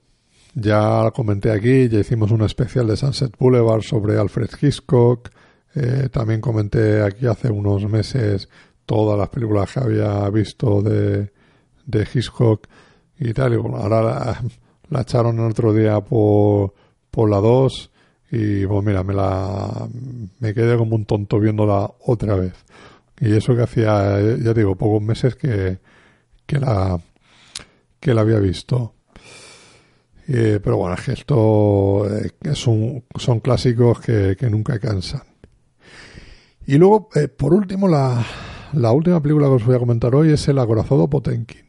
[0.54, 5.28] Ya la comenté aquí, ya hicimos un especial de Sunset Boulevard sobre Alfred Hitchcock.
[5.74, 8.48] Eh, también comenté aquí hace unos meses
[8.86, 11.30] todas las películas que había visto de,
[11.84, 12.66] de Hitchcock
[13.18, 13.54] y tal.
[13.54, 14.40] Y bueno, ahora
[14.90, 16.72] la, echaron el otro día por,
[17.10, 17.90] por la 2
[18.32, 19.88] y pues mira, me la
[20.40, 22.54] me quedé como un tonto viéndola otra vez.
[23.20, 25.78] Y eso que hacía, ya digo, pocos meses que,
[26.44, 27.00] que la
[28.00, 28.94] que la había visto.
[30.28, 35.22] Eh, pero bueno, es que esto eh, son clásicos que, que nunca cansan.
[36.66, 38.24] Y luego, eh, por último, la,
[38.80, 41.64] la, última película que os voy a comentar hoy es El acorazado Potenkin.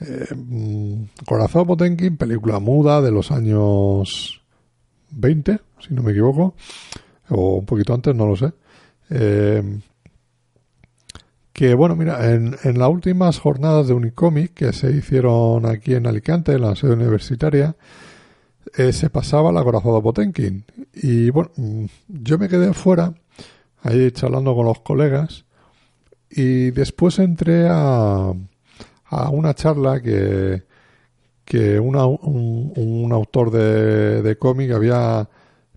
[0.00, 1.04] Eh, mm,
[1.66, 4.42] Potenkin, película muda de los años
[5.10, 6.54] 20, si no me equivoco,
[7.30, 8.52] o un poquito antes, no lo sé.
[9.10, 9.80] Eh,
[11.52, 16.06] que bueno, mira, en, en, las últimas jornadas de Unicomic que se hicieron aquí en
[16.06, 17.74] Alicante, en la sede universitaria,
[18.76, 20.64] eh, se pasaba el acorazado Potenkin.
[20.94, 23.14] Y bueno, mm, yo me quedé fuera
[23.82, 25.44] ahí charlando con los colegas
[26.30, 28.32] y después entré a,
[29.06, 30.62] a una charla que,
[31.44, 35.28] que un, un, autor de, de cómic había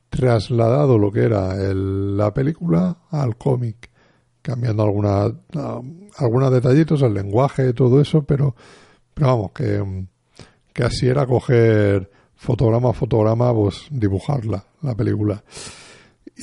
[0.10, 3.90] trasladado lo que era la película al cómic,
[4.42, 5.32] cambiando alguna,
[6.18, 8.56] algunos detallitos, el lenguaje, todo eso, pero,
[9.14, 10.06] pero vamos, que,
[10.74, 15.44] que así era coger fotograma a fotograma, pues dibujarla, la película.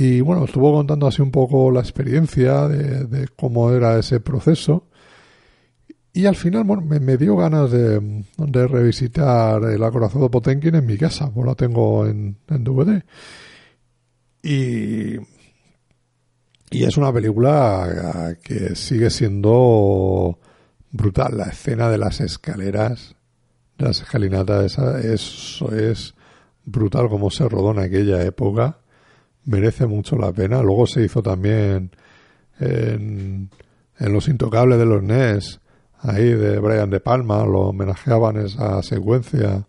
[0.00, 4.88] Y bueno, estuvo contando así un poco la experiencia de, de cómo era ese proceso.
[6.12, 11.30] Y al final, bueno, me, dio ganas de, revisitar El acorazado Potenkin en mi casa,
[11.32, 13.04] pues la tengo en, DVD.
[14.42, 15.16] Y,
[16.70, 20.38] y es una película que sigue siendo
[20.90, 21.36] brutal.
[21.36, 23.14] La escena de las escaleras,
[23.78, 26.14] de las escalinatas, eso es
[26.64, 28.78] brutal como se rodó en aquella época.
[29.48, 30.62] Merece mucho la pena.
[30.62, 31.90] Luego se hizo también
[32.60, 33.48] en,
[33.98, 35.60] Los Intocables de los NES,
[36.00, 39.66] ahí de Brian De Palma, lo homenajeaban esa secuencia.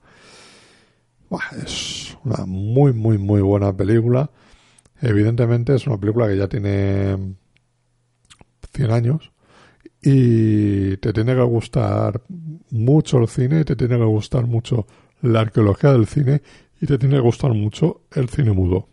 [1.63, 4.29] es una muy, muy, muy buena película.
[5.01, 7.35] Evidentemente es una película que ya tiene
[8.73, 9.31] 100 años
[10.01, 12.21] y te tiene que gustar
[12.69, 14.87] mucho el cine, te tiene que gustar mucho
[15.21, 16.41] la arqueología del cine
[16.81, 18.89] y te tiene que gustar mucho el cine mudo.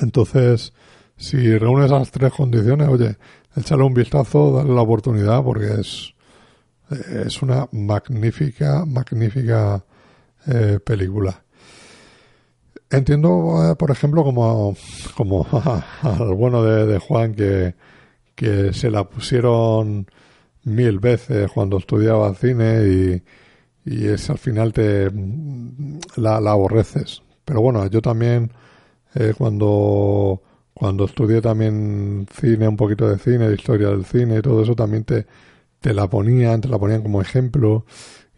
[0.00, 0.72] Entonces,
[1.16, 3.16] si reúnes esas tres condiciones, oye,
[3.56, 6.14] échale un vistazo, dale la oportunidad porque es,
[6.90, 9.84] es una magnífica, magnífica
[10.46, 11.42] eh, película.
[12.90, 14.76] Entiendo, eh, por ejemplo, como,
[15.16, 15.46] como
[16.02, 17.74] al bueno de, Juan que,
[18.34, 20.06] que, se la pusieron
[20.62, 23.22] mil veces cuando estudiaba cine y,
[23.86, 25.10] y es al final te
[26.16, 27.22] la, aborreces.
[27.44, 28.52] Pero bueno, yo también
[29.16, 30.42] eh, cuando
[30.74, 35.04] cuando estudié también cine, un poquito de cine, de historia del cine todo eso, también
[35.04, 35.26] te,
[35.80, 37.86] te la ponían, te la ponían como ejemplo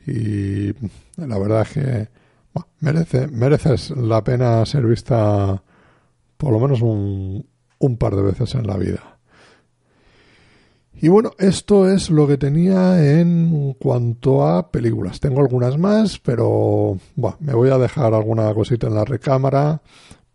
[0.07, 0.73] y
[1.17, 2.09] la verdad es que
[2.79, 5.63] merece, mereces la pena ser vista
[6.37, 7.45] por lo menos un,
[7.79, 9.19] un par de veces en la vida.
[11.01, 15.21] Y bueno, esto es lo que tenía en cuanto a películas.
[15.21, 19.81] Tengo algunas más, pero bueno, me voy a dejar alguna cosita en la recámara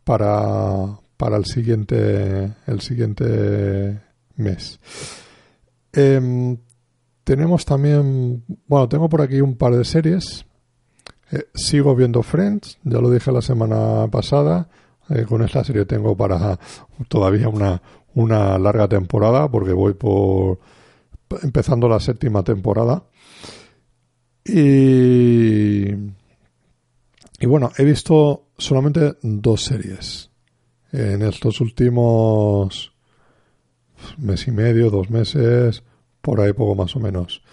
[0.03, 4.01] para, para el siguiente, el siguiente
[4.35, 4.79] mes.
[5.91, 6.57] Em,
[7.23, 10.45] tenemos también, bueno, tengo por aquí un par de series
[11.33, 14.69] eh, sigo viendo Friends, ya lo dije la semana pasada.
[15.09, 16.59] Eh, con esta serie tengo para
[17.07, 17.81] todavía una,
[18.13, 20.59] una larga temporada porque voy por
[21.41, 23.03] empezando la séptima temporada.
[24.45, 25.87] Y,
[27.43, 30.29] y bueno, he visto solamente dos series
[30.93, 32.93] en estos últimos
[34.17, 35.83] mes y medio, dos meses,
[36.21, 37.43] por ahí poco más o menos.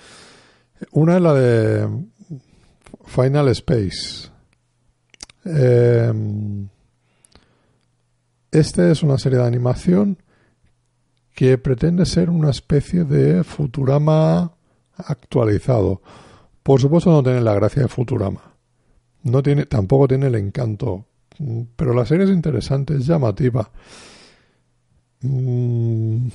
[0.92, 1.88] Una es la de
[3.04, 4.30] Final Space.
[5.46, 6.12] Eh,
[8.52, 10.18] este es una serie de animación
[11.34, 14.52] que pretende ser una especie de Futurama
[14.98, 16.00] actualizado.
[16.62, 18.49] Por supuesto no tiene la gracia de Futurama.
[19.22, 21.06] No tiene, tampoco tiene el encanto.
[21.76, 23.70] Pero la serie es interesante, es llamativa.
[25.22, 26.28] Mm,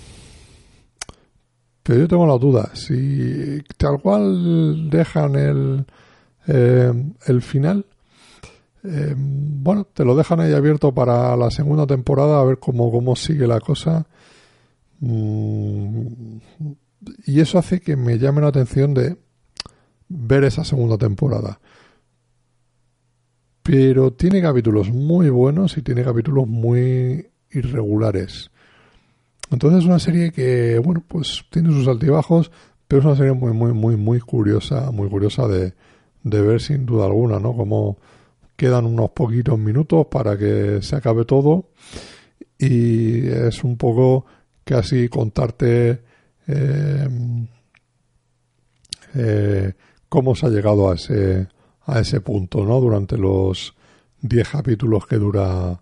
[1.83, 2.71] pero yo tengo la duda.
[2.73, 5.85] Si tal cual dejan el,
[6.47, 6.91] eh,
[7.27, 7.85] el final,
[8.83, 13.15] eh, bueno, te lo dejan ahí abierto para la segunda temporada a ver cómo, cómo
[13.15, 14.07] sigue la cosa.
[14.99, 16.37] Mm,
[17.27, 19.17] y eso hace que me llame la atención de
[20.07, 21.59] ver esa segunda temporada.
[23.65, 28.51] Pero tiene capítulos muy buenos y tiene capítulos muy irregulares.
[29.49, 32.51] Entonces es una serie que, bueno, pues tiene sus altibajos,
[32.87, 35.73] pero es una serie muy, muy, muy, muy curiosa, muy curiosa de,
[36.21, 37.57] de ver sin duda alguna, ¿no?
[37.57, 37.97] Como
[38.55, 41.71] quedan unos poquitos minutos para que se acabe todo
[42.59, 44.27] y es un poco
[44.63, 46.01] casi contarte
[46.47, 47.09] eh,
[49.15, 49.73] eh,
[50.07, 51.47] cómo se ha llegado a ese
[51.85, 52.79] a ese punto, ¿no?
[52.79, 53.75] Durante los
[54.21, 55.79] 10 capítulos que dura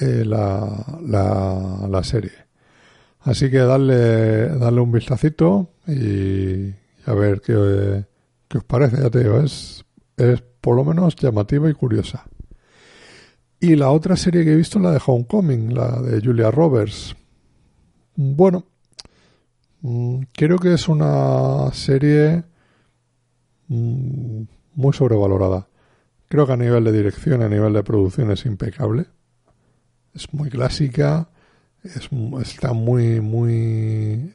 [0.00, 2.32] eh, la, la, la, serie.
[3.20, 6.70] Así que darle, darle un vistacito y
[7.06, 8.04] a ver qué,
[8.54, 9.02] ¿Qué os parece?
[9.02, 9.84] Ya te digo, es,
[10.16, 12.24] es por lo menos llamativa y curiosa.
[13.58, 17.16] Y la otra serie que he visto la de Homecoming, la de Julia Roberts.
[18.14, 18.64] Bueno,
[19.80, 22.44] mm, creo que es una serie
[23.66, 24.42] mm,
[24.74, 25.68] muy sobrevalorada.
[26.28, 29.06] Creo que a nivel de dirección, a nivel de producción es impecable.
[30.14, 31.28] Es muy clásica,
[31.82, 32.08] es,
[32.40, 34.34] está muy, muy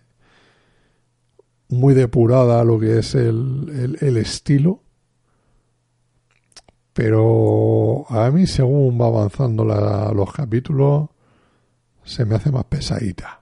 [1.69, 4.81] muy depurada lo que es el, el, estilo.
[6.93, 11.09] Pero a mí, según va avanzando los capítulos,
[12.03, 13.41] se me hace más pesadita.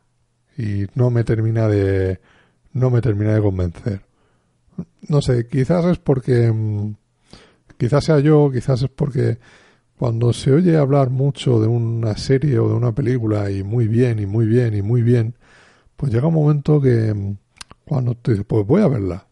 [0.58, 2.20] Y no me termina de.
[2.74, 4.02] No me termina de convencer.
[5.08, 6.52] No sé, quizás es porque.
[6.52, 6.96] Mm,
[7.78, 9.38] quizás sea yo, quizás es porque
[9.98, 14.20] cuando se oye hablar mucho de una serie o de una película y muy bien,
[14.20, 15.36] y muy bien, y muy bien,
[15.96, 17.38] pues llega un momento que mm,
[17.86, 19.28] cuando te dices, pues voy a verla.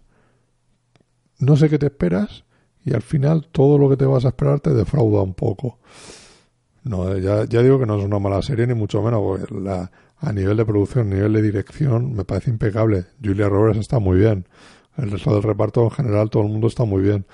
[1.40, 2.46] No sé qué te esperas
[2.84, 5.80] y al final todo lo que te vas a esperar te defrauda un poco.
[6.84, 9.92] No, ya, ya digo que no es una mala serie, ni mucho menos, porque la,
[10.18, 13.06] a nivel de producción, a nivel de dirección, me parece impecable.
[13.24, 14.48] Julia Roberts está muy bien.
[14.98, 17.26] El resto del reparto en general, todo el mundo está muy bien.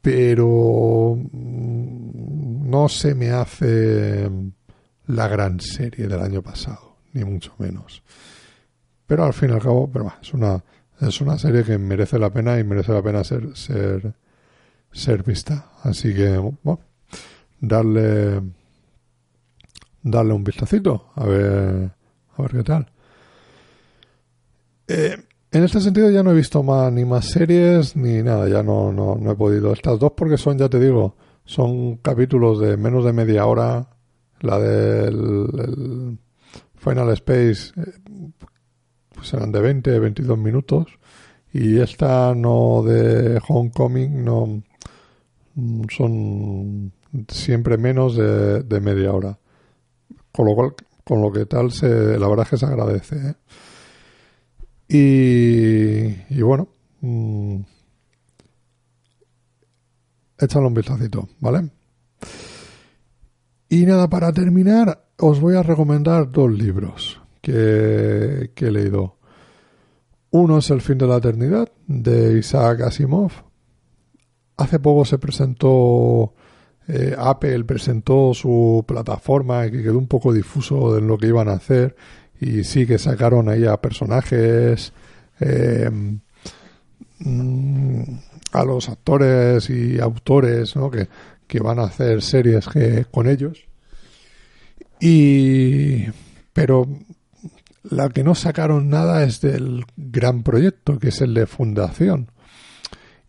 [0.00, 4.30] Pero mm, no se me hace
[5.06, 8.02] la gran serie del año pasado, ni mucho menos.
[9.06, 10.62] Pero al fin y al cabo, pero es una
[11.00, 14.14] es una serie que merece la pena y merece la pena ser ser
[14.92, 15.70] ser vista.
[15.82, 16.80] Así que bueno,
[17.60, 18.42] darle
[20.02, 21.90] darle un vistacito a ver
[22.36, 22.93] a ver qué tal.
[24.88, 25.16] Eh,
[25.50, 28.92] en este sentido ya no he visto más ni más series ni nada, ya no,
[28.92, 29.72] no, no he podido.
[29.72, 33.88] Estas dos porque son, ya te digo, son capítulos de menos de media hora.
[34.40, 36.18] La del
[36.74, 37.92] Final Space eh,
[39.14, 40.86] pues serán de 20, 22 minutos.
[41.52, 44.62] Y esta no de Homecoming no
[45.88, 46.92] son
[47.28, 49.38] siempre menos de, media hora.
[50.32, 50.74] Con lo cual,
[51.04, 53.16] con lo que tal, se, la verdad es que se agradece.
[53.16, 53.34] ¿eh?
[54.88, 56.68] Y, bueno,
[57.00, 57.60] mmm,
[60.38, 61.70] échale un vistacito, ¿vale?
[63.68, 69.16] Y nada, para terminar, os voy a recomendar dos libros que, he leído.
[70.30, 73.32] Uno es El fin de la eternidad, de Isaac Asimov.
[74.56, 76.34] Hace poco se presentó,
[76.86, 81.54] eh, Apple presentó su plataforma que quedó un poco difuso de lo que iban a
[81.54, 81.96] hacer
[82.40, 84.92] y sí que sacaron ahí a personajes,
[85.40, 85.90] eh,
[87.18, 88.02] mm,
[88.52, 90.90] a los actores y autores ¿no?
[90.90, 91.08] que,
[91.46, 93.66] que van a hacer series que, con ellos.
[95.00, 96.06] Y
[96.52, 96.86] pero
[97.82, 102.30] la que no sacaron nada es del gran proyecto, que es el de Fundación.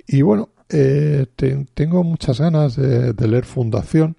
[0.08, 1.26] Y bueno, eh,
[1.74, 4.16] tengo muchas ganas de, leer Fundación.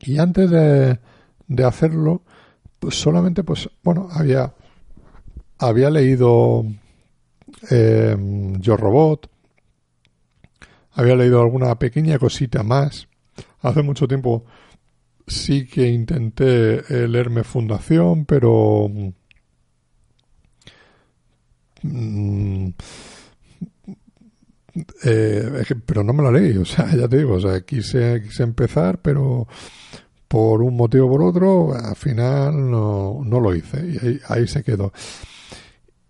[0.00, 1.00] Y antes de,
[1.48, 2.22] de hacerlo,
[2.78, 4.54] pues solamente, pues, bueno, había,
[5.58, 6.64] había leído
[7.70, 8.16] eh,
[8.58, 9.30] Yo Robot,
[10.92, 13.08] había leído alguna pequeña cosita más.
[13.60, 14.44] Hace mucho tiempo
[15.26, 18.88] sí que intenté eh, leerme Fundación, pero...
[21.82, 22.70] Mm,
[25.04, 28.42] eh, pero no me la leí, o sea, ya te digo, o sea, quise, quise
[28.42, 29.46] empezar, pero
[30.28, 34.46] por un motivo o por otro, al final no, no lo hice y ahí, ahí,
[34.46, 34.92] se quedó.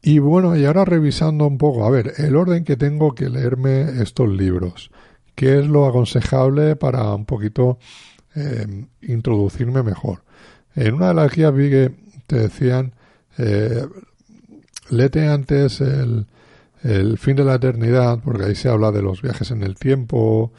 [0.03, 4.03] Y bueno, y ahora revisando un poco, a ver, el orden que tengo que leerme
[4.03, 4.91] estos libros,
[5.35, 7.79] qué es lo aconsejable para un poquito
[8.35, 10.23] eh, introducirme mejor.
[10.75, 11.95] En una de las guías vi que
[12.27, 12.95] te decían,
[13.39, 13.87] eh,
[14.91, 16.27] lete antes el,
[16.83, 20.53] el fin de la eternidad, porque ahí se habla de los viajes en el tiempo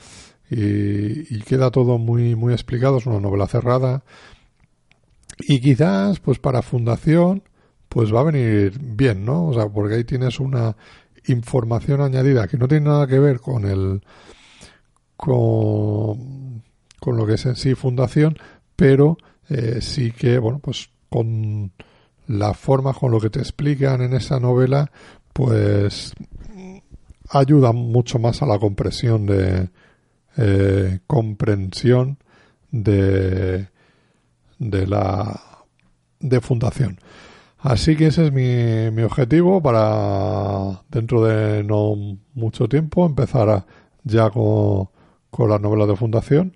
[0.49, 4.03] y, queda todo muy, muy explicado, es una novela cerrada.
[5.39, 7.43] Y quizás, pues para fundación,
[7.87, 9.47] pues va a venir bien, ¿no?
[9.47, 10.75] O sea, porque ahí tienes una
[11.27, 14.01] información añadida que no tiene nada que ver con el,
[15.15, 16.63] con,
[16.99, 18.37] con lo que es en sí fundación,
[18.75, 19.17] pero
[19.49, 21.71] eh, sí que, bueno, pues con
[22.27, 24.91] la forma con lo que te explican en esa novela,
[25.33, 26.13] pues
[27.29, 29.69] ayuda mucho más a la compresión de
[30.41, 32.17] eh, comprensión
[32.71, 33.67] de
[34.59, 35.39] de la
[36.19, 36.99] de fundación.
[37.59, 43.65] Así que ese es mi, mi objetivo para dentro de no mucho tiempo empezar
[44.03, 44.89] ya con,
[45.29, 46.55] con las novelas de fundación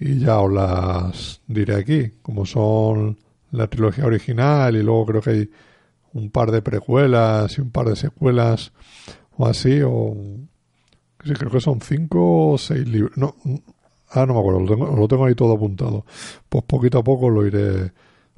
[0.00, 3.18] y ya os las diré aquí, como son
[3.50, 5.50] la trilogía original y luego creo que hay
[6.12, 8.72] un par de precuelas y un par de secuelas
[9.36, 10.16] o así, o
[11.28, 13.16] sí, creo que son cinco o seis libros.
[13.16, 13.34] No,
[14.10, 16.04] ah, no me acuerdo, lo tengo, lo tengo ahí todo apuntado.
[16.48, 17.92] Pues poquito a poco lo iré,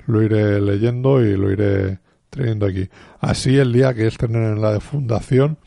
[0.07, 2.89] lo iré leyendo y lo iré trayendo aquí.
[3.21, 5.59] Así el día que estén en la de fundación,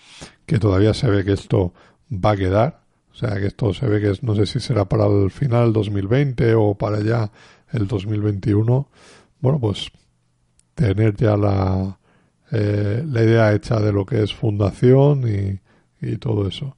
[0.45, 1.73] que todavía se ve que esto
[2.11, 4.85] va a quedar, o sea que esto se ve que es, no sé si será
[4.85, 7.31] para el final 2020 o para ya
[7.71, 8.87] el 2021.
[9.39, 9.91] Bueno, pues
[10.75, 11.99] tener ya la,
[12.51, 15.59] eh, la idea hecha de lo que es fundación y,
[16.03, 16.75] y todo eso.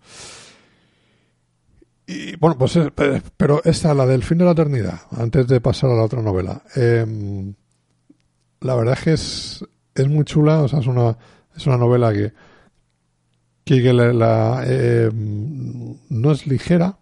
[2.08, 2.92] Y bueno, pues, eh,
[3.36, 6.62] pero esta, la del fin de la eternidad, antes de pasar a la otra novela.
[6.76, 7.54] Em,
[8.62, 9.14] la verdad es que
[10.02, 11.18] es, muy chula, o sea, es una,
[11.56, 12.34] es una novela que,
[13.64, 17.00] que la, em, no es ligera,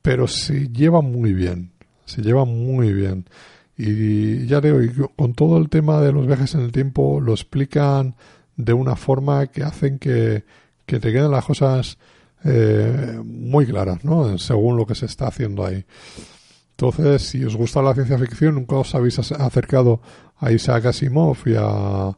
[0.00, 1.72] pero se lleva muy bien,
[2.06, 3.26] se lleva muy bien.
[3.76, 4.78] Y ya digo,
[5.16, 8.14] con todo el tema de los viajes en el tiempo lo explican
[8.64, 10.44] de una forma que hacen que,
[10.86, 11.98] que te queden las cosas
[12.44, 14.38] eh, muy claras, ¿no?
[14.38, 15.84] Según lo que se está haciendo ahí.
[16.72, 20.00] Entonces, si os gusta la ciencia ficción, nunca os habéis acercado
[20.38, 22.16] a Isaac Asimov y a,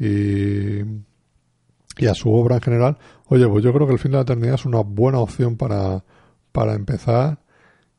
[0.00, 4.22] y, a su obra en general, oye, pues yo creo que el fin de la
[4.22, 6.04] eternidad es una buena opción para,
[6.52, 7.40] para empezar.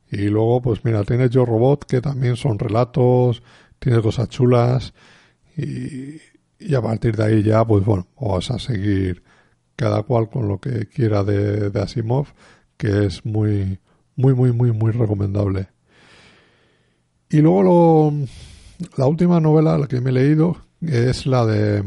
[0.09, 3.43] Y luego, pues mira, tienes Yo Robot, que también son relatos,
[3.77, 4.93] tiene cosas chulas.
[5.55, 6.19] Y,
[6.59, 9.23] y a partir de ahí ya, pues bueno, vas a seguir
[9.75, 12.27] cada cual con lo que quiera de, Asimov,
[12.75, 13.79] que es muy,
[14.15, 15.69] muy, muy, muy, muy recomendable.
[17.29, 18.13] Y luego
[18.97, 21.83] la última novela la que me he leído es la de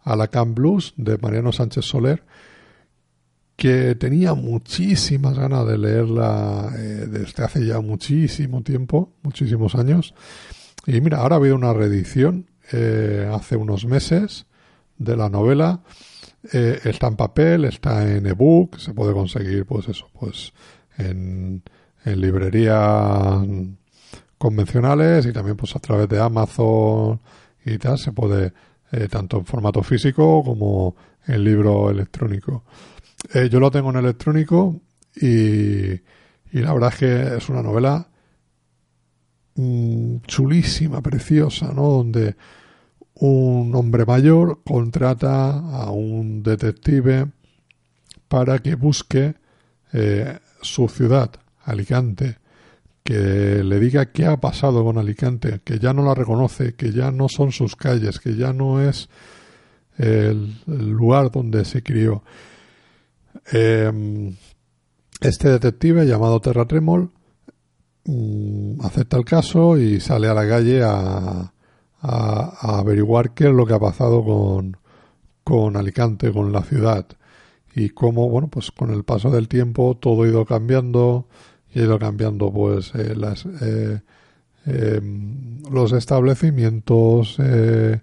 [0.00, 2.22] Alacant Blues de Mariano Sánchez Soler,
[3.56, 10.14] que tenía muchísimas ganas de leerla eh, desde hace ya muchísimo tiempo, muchísimos años.
[10.86, 14.46] Y mira, ahora ha habido una reedición eh, hace unos meses
[14.98, 15.80] de la novela
[16.52, 20.52] eh, está en papel, está en ebook, se puede conseguir, pues eso, pues
[20.98, 21.62] en,
[22.04, 23.46] en librerías
[24.38, 27.20] convencionales y también pues a través de Amazon
[27.64, 28.52] y tal, se puede
[28.92, 30.96] eh, tanto en formato físico como
[31.26, 32.64] en libro electrónico.
[33.50, 34.80] Yo lo tengo en electrónico
[35.16, 36.00] y,
[36.52, 38.06] y la verdad es que es una novela
[39.56, 41.82] mm, chulísima, preciosa, ¿no?
[41.88, 42.36] Donde
[43.18, 47.26] un hombre mayor contrata a un detective
[48.28, 49.34] para que busque
[49.92, 51.30] eh, su ciudad,
[51.64, 52.38] Alicante,
[53.02, 57.10] que le diga qué ha pasado con Alicante, que ya no la reconoce, que ya
[57.10, 59.08] no son sus calles, que ya no es
[59.96, 62.22] el, lugar donde se crió.
[63.50, 64.36] Em,
[65.20, 67.10] este detective llamado Terratremol
[68.04, 71.52] mm, acepta el caso y sale a la calle a,
[72.06, 74.76] a, averiguar qué es lo que ha pasado con,
[75.42, 77.06] con Alicante, con la ciudad
[77.74, 81.28] y cómo, bueno, pues con el paso del tiempo todo ha ido cambiando
[81.74, 84.00] y ha ido cambiando pues eh, las, eh,
[84.64, 88.00] em, los establecimientos, eh,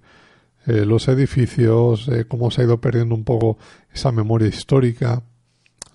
[0.66, 3.58] los edificios, cómo se ha ido perdiendo un poco
[3.91, 5.24] esa memoria histórica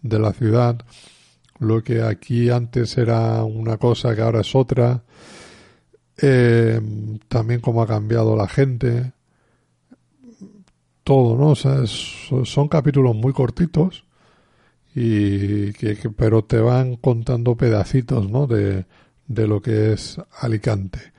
[0.02, 0.78] de la ciudad,
[1.58, 5.04] lo que aquí antes era una cosa que ahora es otra,
[6.20, 6.80] eh,
[7.28, 9.12] también cómo ha cambiado la gente,
[11.04, 11.54] todo, ¿no?
[11.54, 14.04] Son capítulos muy cortitos
[14.94, 18.46] y que, pero te van contando pedacitos, ¿no?
[18.46, 18.84] De,
[19.26, 21.12] de lo que es Alicante.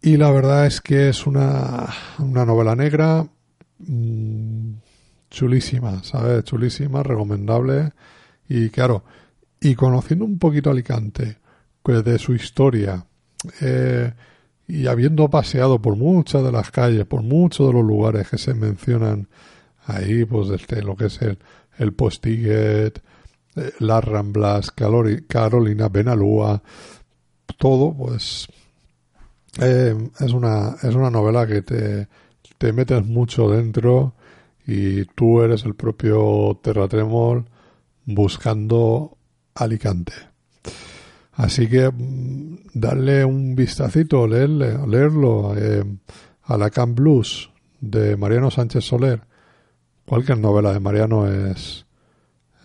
[0.00, 3.26] Y la verdad es que es una, una novela negra
[3.78, 4.72] mm,
[5.30, 6.44] chulísima, ¿sabes?
[6.44, 7.92] Chulísima, recomendable.
[8.48, 9.02] Y claro,
[9.60, 11.38] y conociendo un poquito Alicante,
[11.82, 13.06] pues de su historia,
[13.60, 14.12] eh,
[14.66, 18.54] y habiendo paseado por muchas de las calles, por muchos de los lugares que se
[18.54, 19.28] mencionan
[19.86, 21.38] ahí, pues desde lo que es el,
[21.78, 22.98] el Postiguet,
[23.56, 26.62] eh, las Ramblas, Carolina, Benalúa,
[27.56, 28.48] todo, pues
[29.60, 32.08] eh, es, una, es una novela que te,
[32.58, 34.14] te metes mucho dentro
[34.66, 37.46] y tú eres el propio terratremol
[38.04, 39.16] buscando
[39.54, 40.12] Alicante.
[41.38, 45.84] Así que mm, darle un vistacito, leerle, leerlo eh,
[46.42, 49.22] a la Camp Blues de Mariano Sánchez Soler.
[50.04, 51.86] Cualquier novela de Mariano es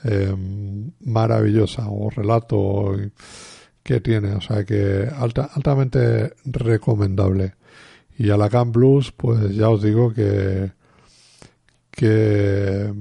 [0.03, 0.35] eh,
[1.01, 2.95] maravillosa o relato
[3.83, 7.53] que tiene, o sea que alta, altamente recomendable.
[8.17, 10.71] Y a la Camp Blues, pues ya os digo que
[11.91, 12.91] que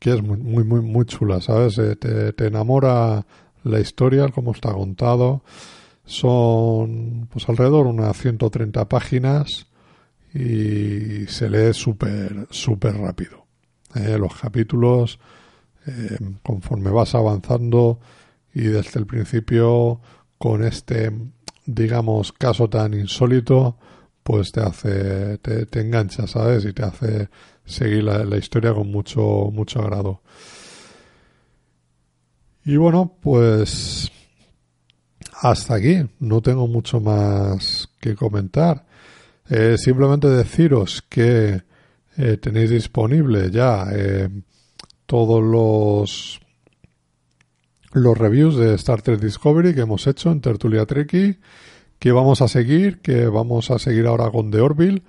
[0.00, 1.78] es muy muy muy, chula, ¿sabes?
[1.78, 3.24] Eh, te enamora
[3.64, 5.42] la historia, como está contado.
[6.04, 9.66] Son pues alrededor de unas 130 páginas
[10.34, 13.46] y se lee súper, súper rápido.
[13.94, 15.18] Eh, los capítulos,
[15.86, 17.98] eh, conforme vas avanzando
[18.54, 20.00] y desde el principio
[20.36, 21.12] con este,
[21.64, 23.76] digamos, caso tan insólito,
[24.22, 26.64] pues te hace, te, te engancha, ¿sabes?
[26.64, 27.28] Y te hace
[27.64, 30.22] seguir la, la historia con mucho, mucho agrado.
[32.68, 34.12] Y bueno, pues
[35.40, 36.06] hasta aquí.
[36.20, 38.84] No tengo mucho más que comentar.
[39.48, 41.62] Eh, simplemente deciros que
[42.18, 44.28] eh, tenéis disponible ya eh,
[45.06, 46.40] todos los
[47.94, 51.38] los reviews de Star Trek Discovery que hemos hecho en Tertulia Treki,
[51.98, 55.02] que vamos a seguir, que vamos a seguir ahora con The Orville,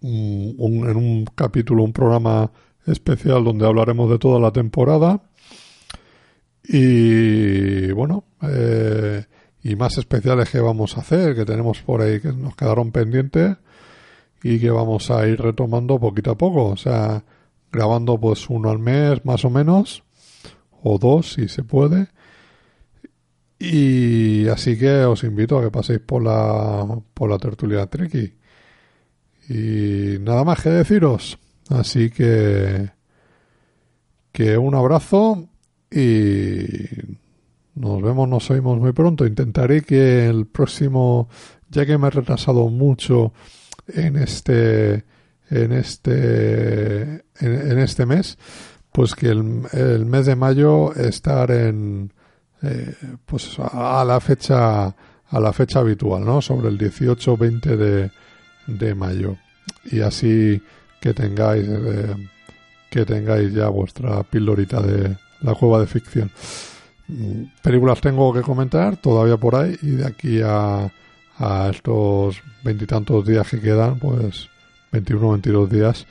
[0.00, 2.52] en un capítulo, un programa
[2.86, 5.27] especial donde hablaremos de toda la temporada.
[6.68, 9.24] Y bueno, eh,
[9.62, 13.56] y más especiales que vamos a hacer, que tenemos por ahí que nos quedaron pendientes
[14.42, 16.66] y que vamos a ir retomando poquito a poco.
[16.66, 17.24] O sea,
[17.72, 20.04] grabando pues uno al mes más o menos,
[20.82, 22.08] o dos si se puede.
[23.58, 28.34] Y así que os invito a que paséis por la, por la tertulia Treki.
[29.48, 31.38] Y nada más que deciros.
[31.70, 32.90] Así que,
[34.32, 35.48] que un abrazo
[35.90, 36.64] y
[37.74, 39.26] nos vemos, nos oímos muy pronto.
[39.26, 41.28] Intentaré que el próximo,
[41.70, 43.32] ya que me he retrasado mucho
[43.86, 45.04] en este,
[45.50, 48.36] en este, en, este mes,
[48.92, 52.12] pues que el, el, mes de mayo estar en,
[52.62, 56.42] eh, pues a, la fecha, a la fecha habitual, ¿no?
[56.42, 58.10] Sobre el 18-20 de,
[58.66, 59.36] de mayo.
[59.84, 60.60] Y así
[61.00, 62.28] que tengáis, eh,
[62.90, 66.30] que tengáis ya vuestra pildorita de la cueva de ficción.
[67.62, 70.92] Películas tengo que comentar todavía por ahí y de aquí a,
[71.38, 74.48] a estos veintitantos días que quedan, pues
[74.92, 76.06] 21 22 días,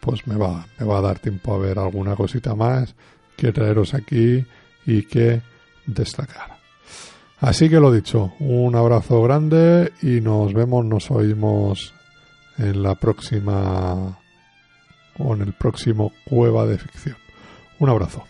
[0.00, 2.94] pues me va, me va a dar tiempo a ver alguna cosita más
[3.36, 4.46] que traeros aquí
[4.86, 5.42] y que
[5.86, 6.56] destacar.
[7.40, 11.92] Así que lo dicho, un abrazo grande y nos vemos, nos oímos
[12.56, 14.18] en la próxima
[15.18, 17.16] o en el próximo Cueva de Ficción.
[17.78, 18.24] Un abrazo.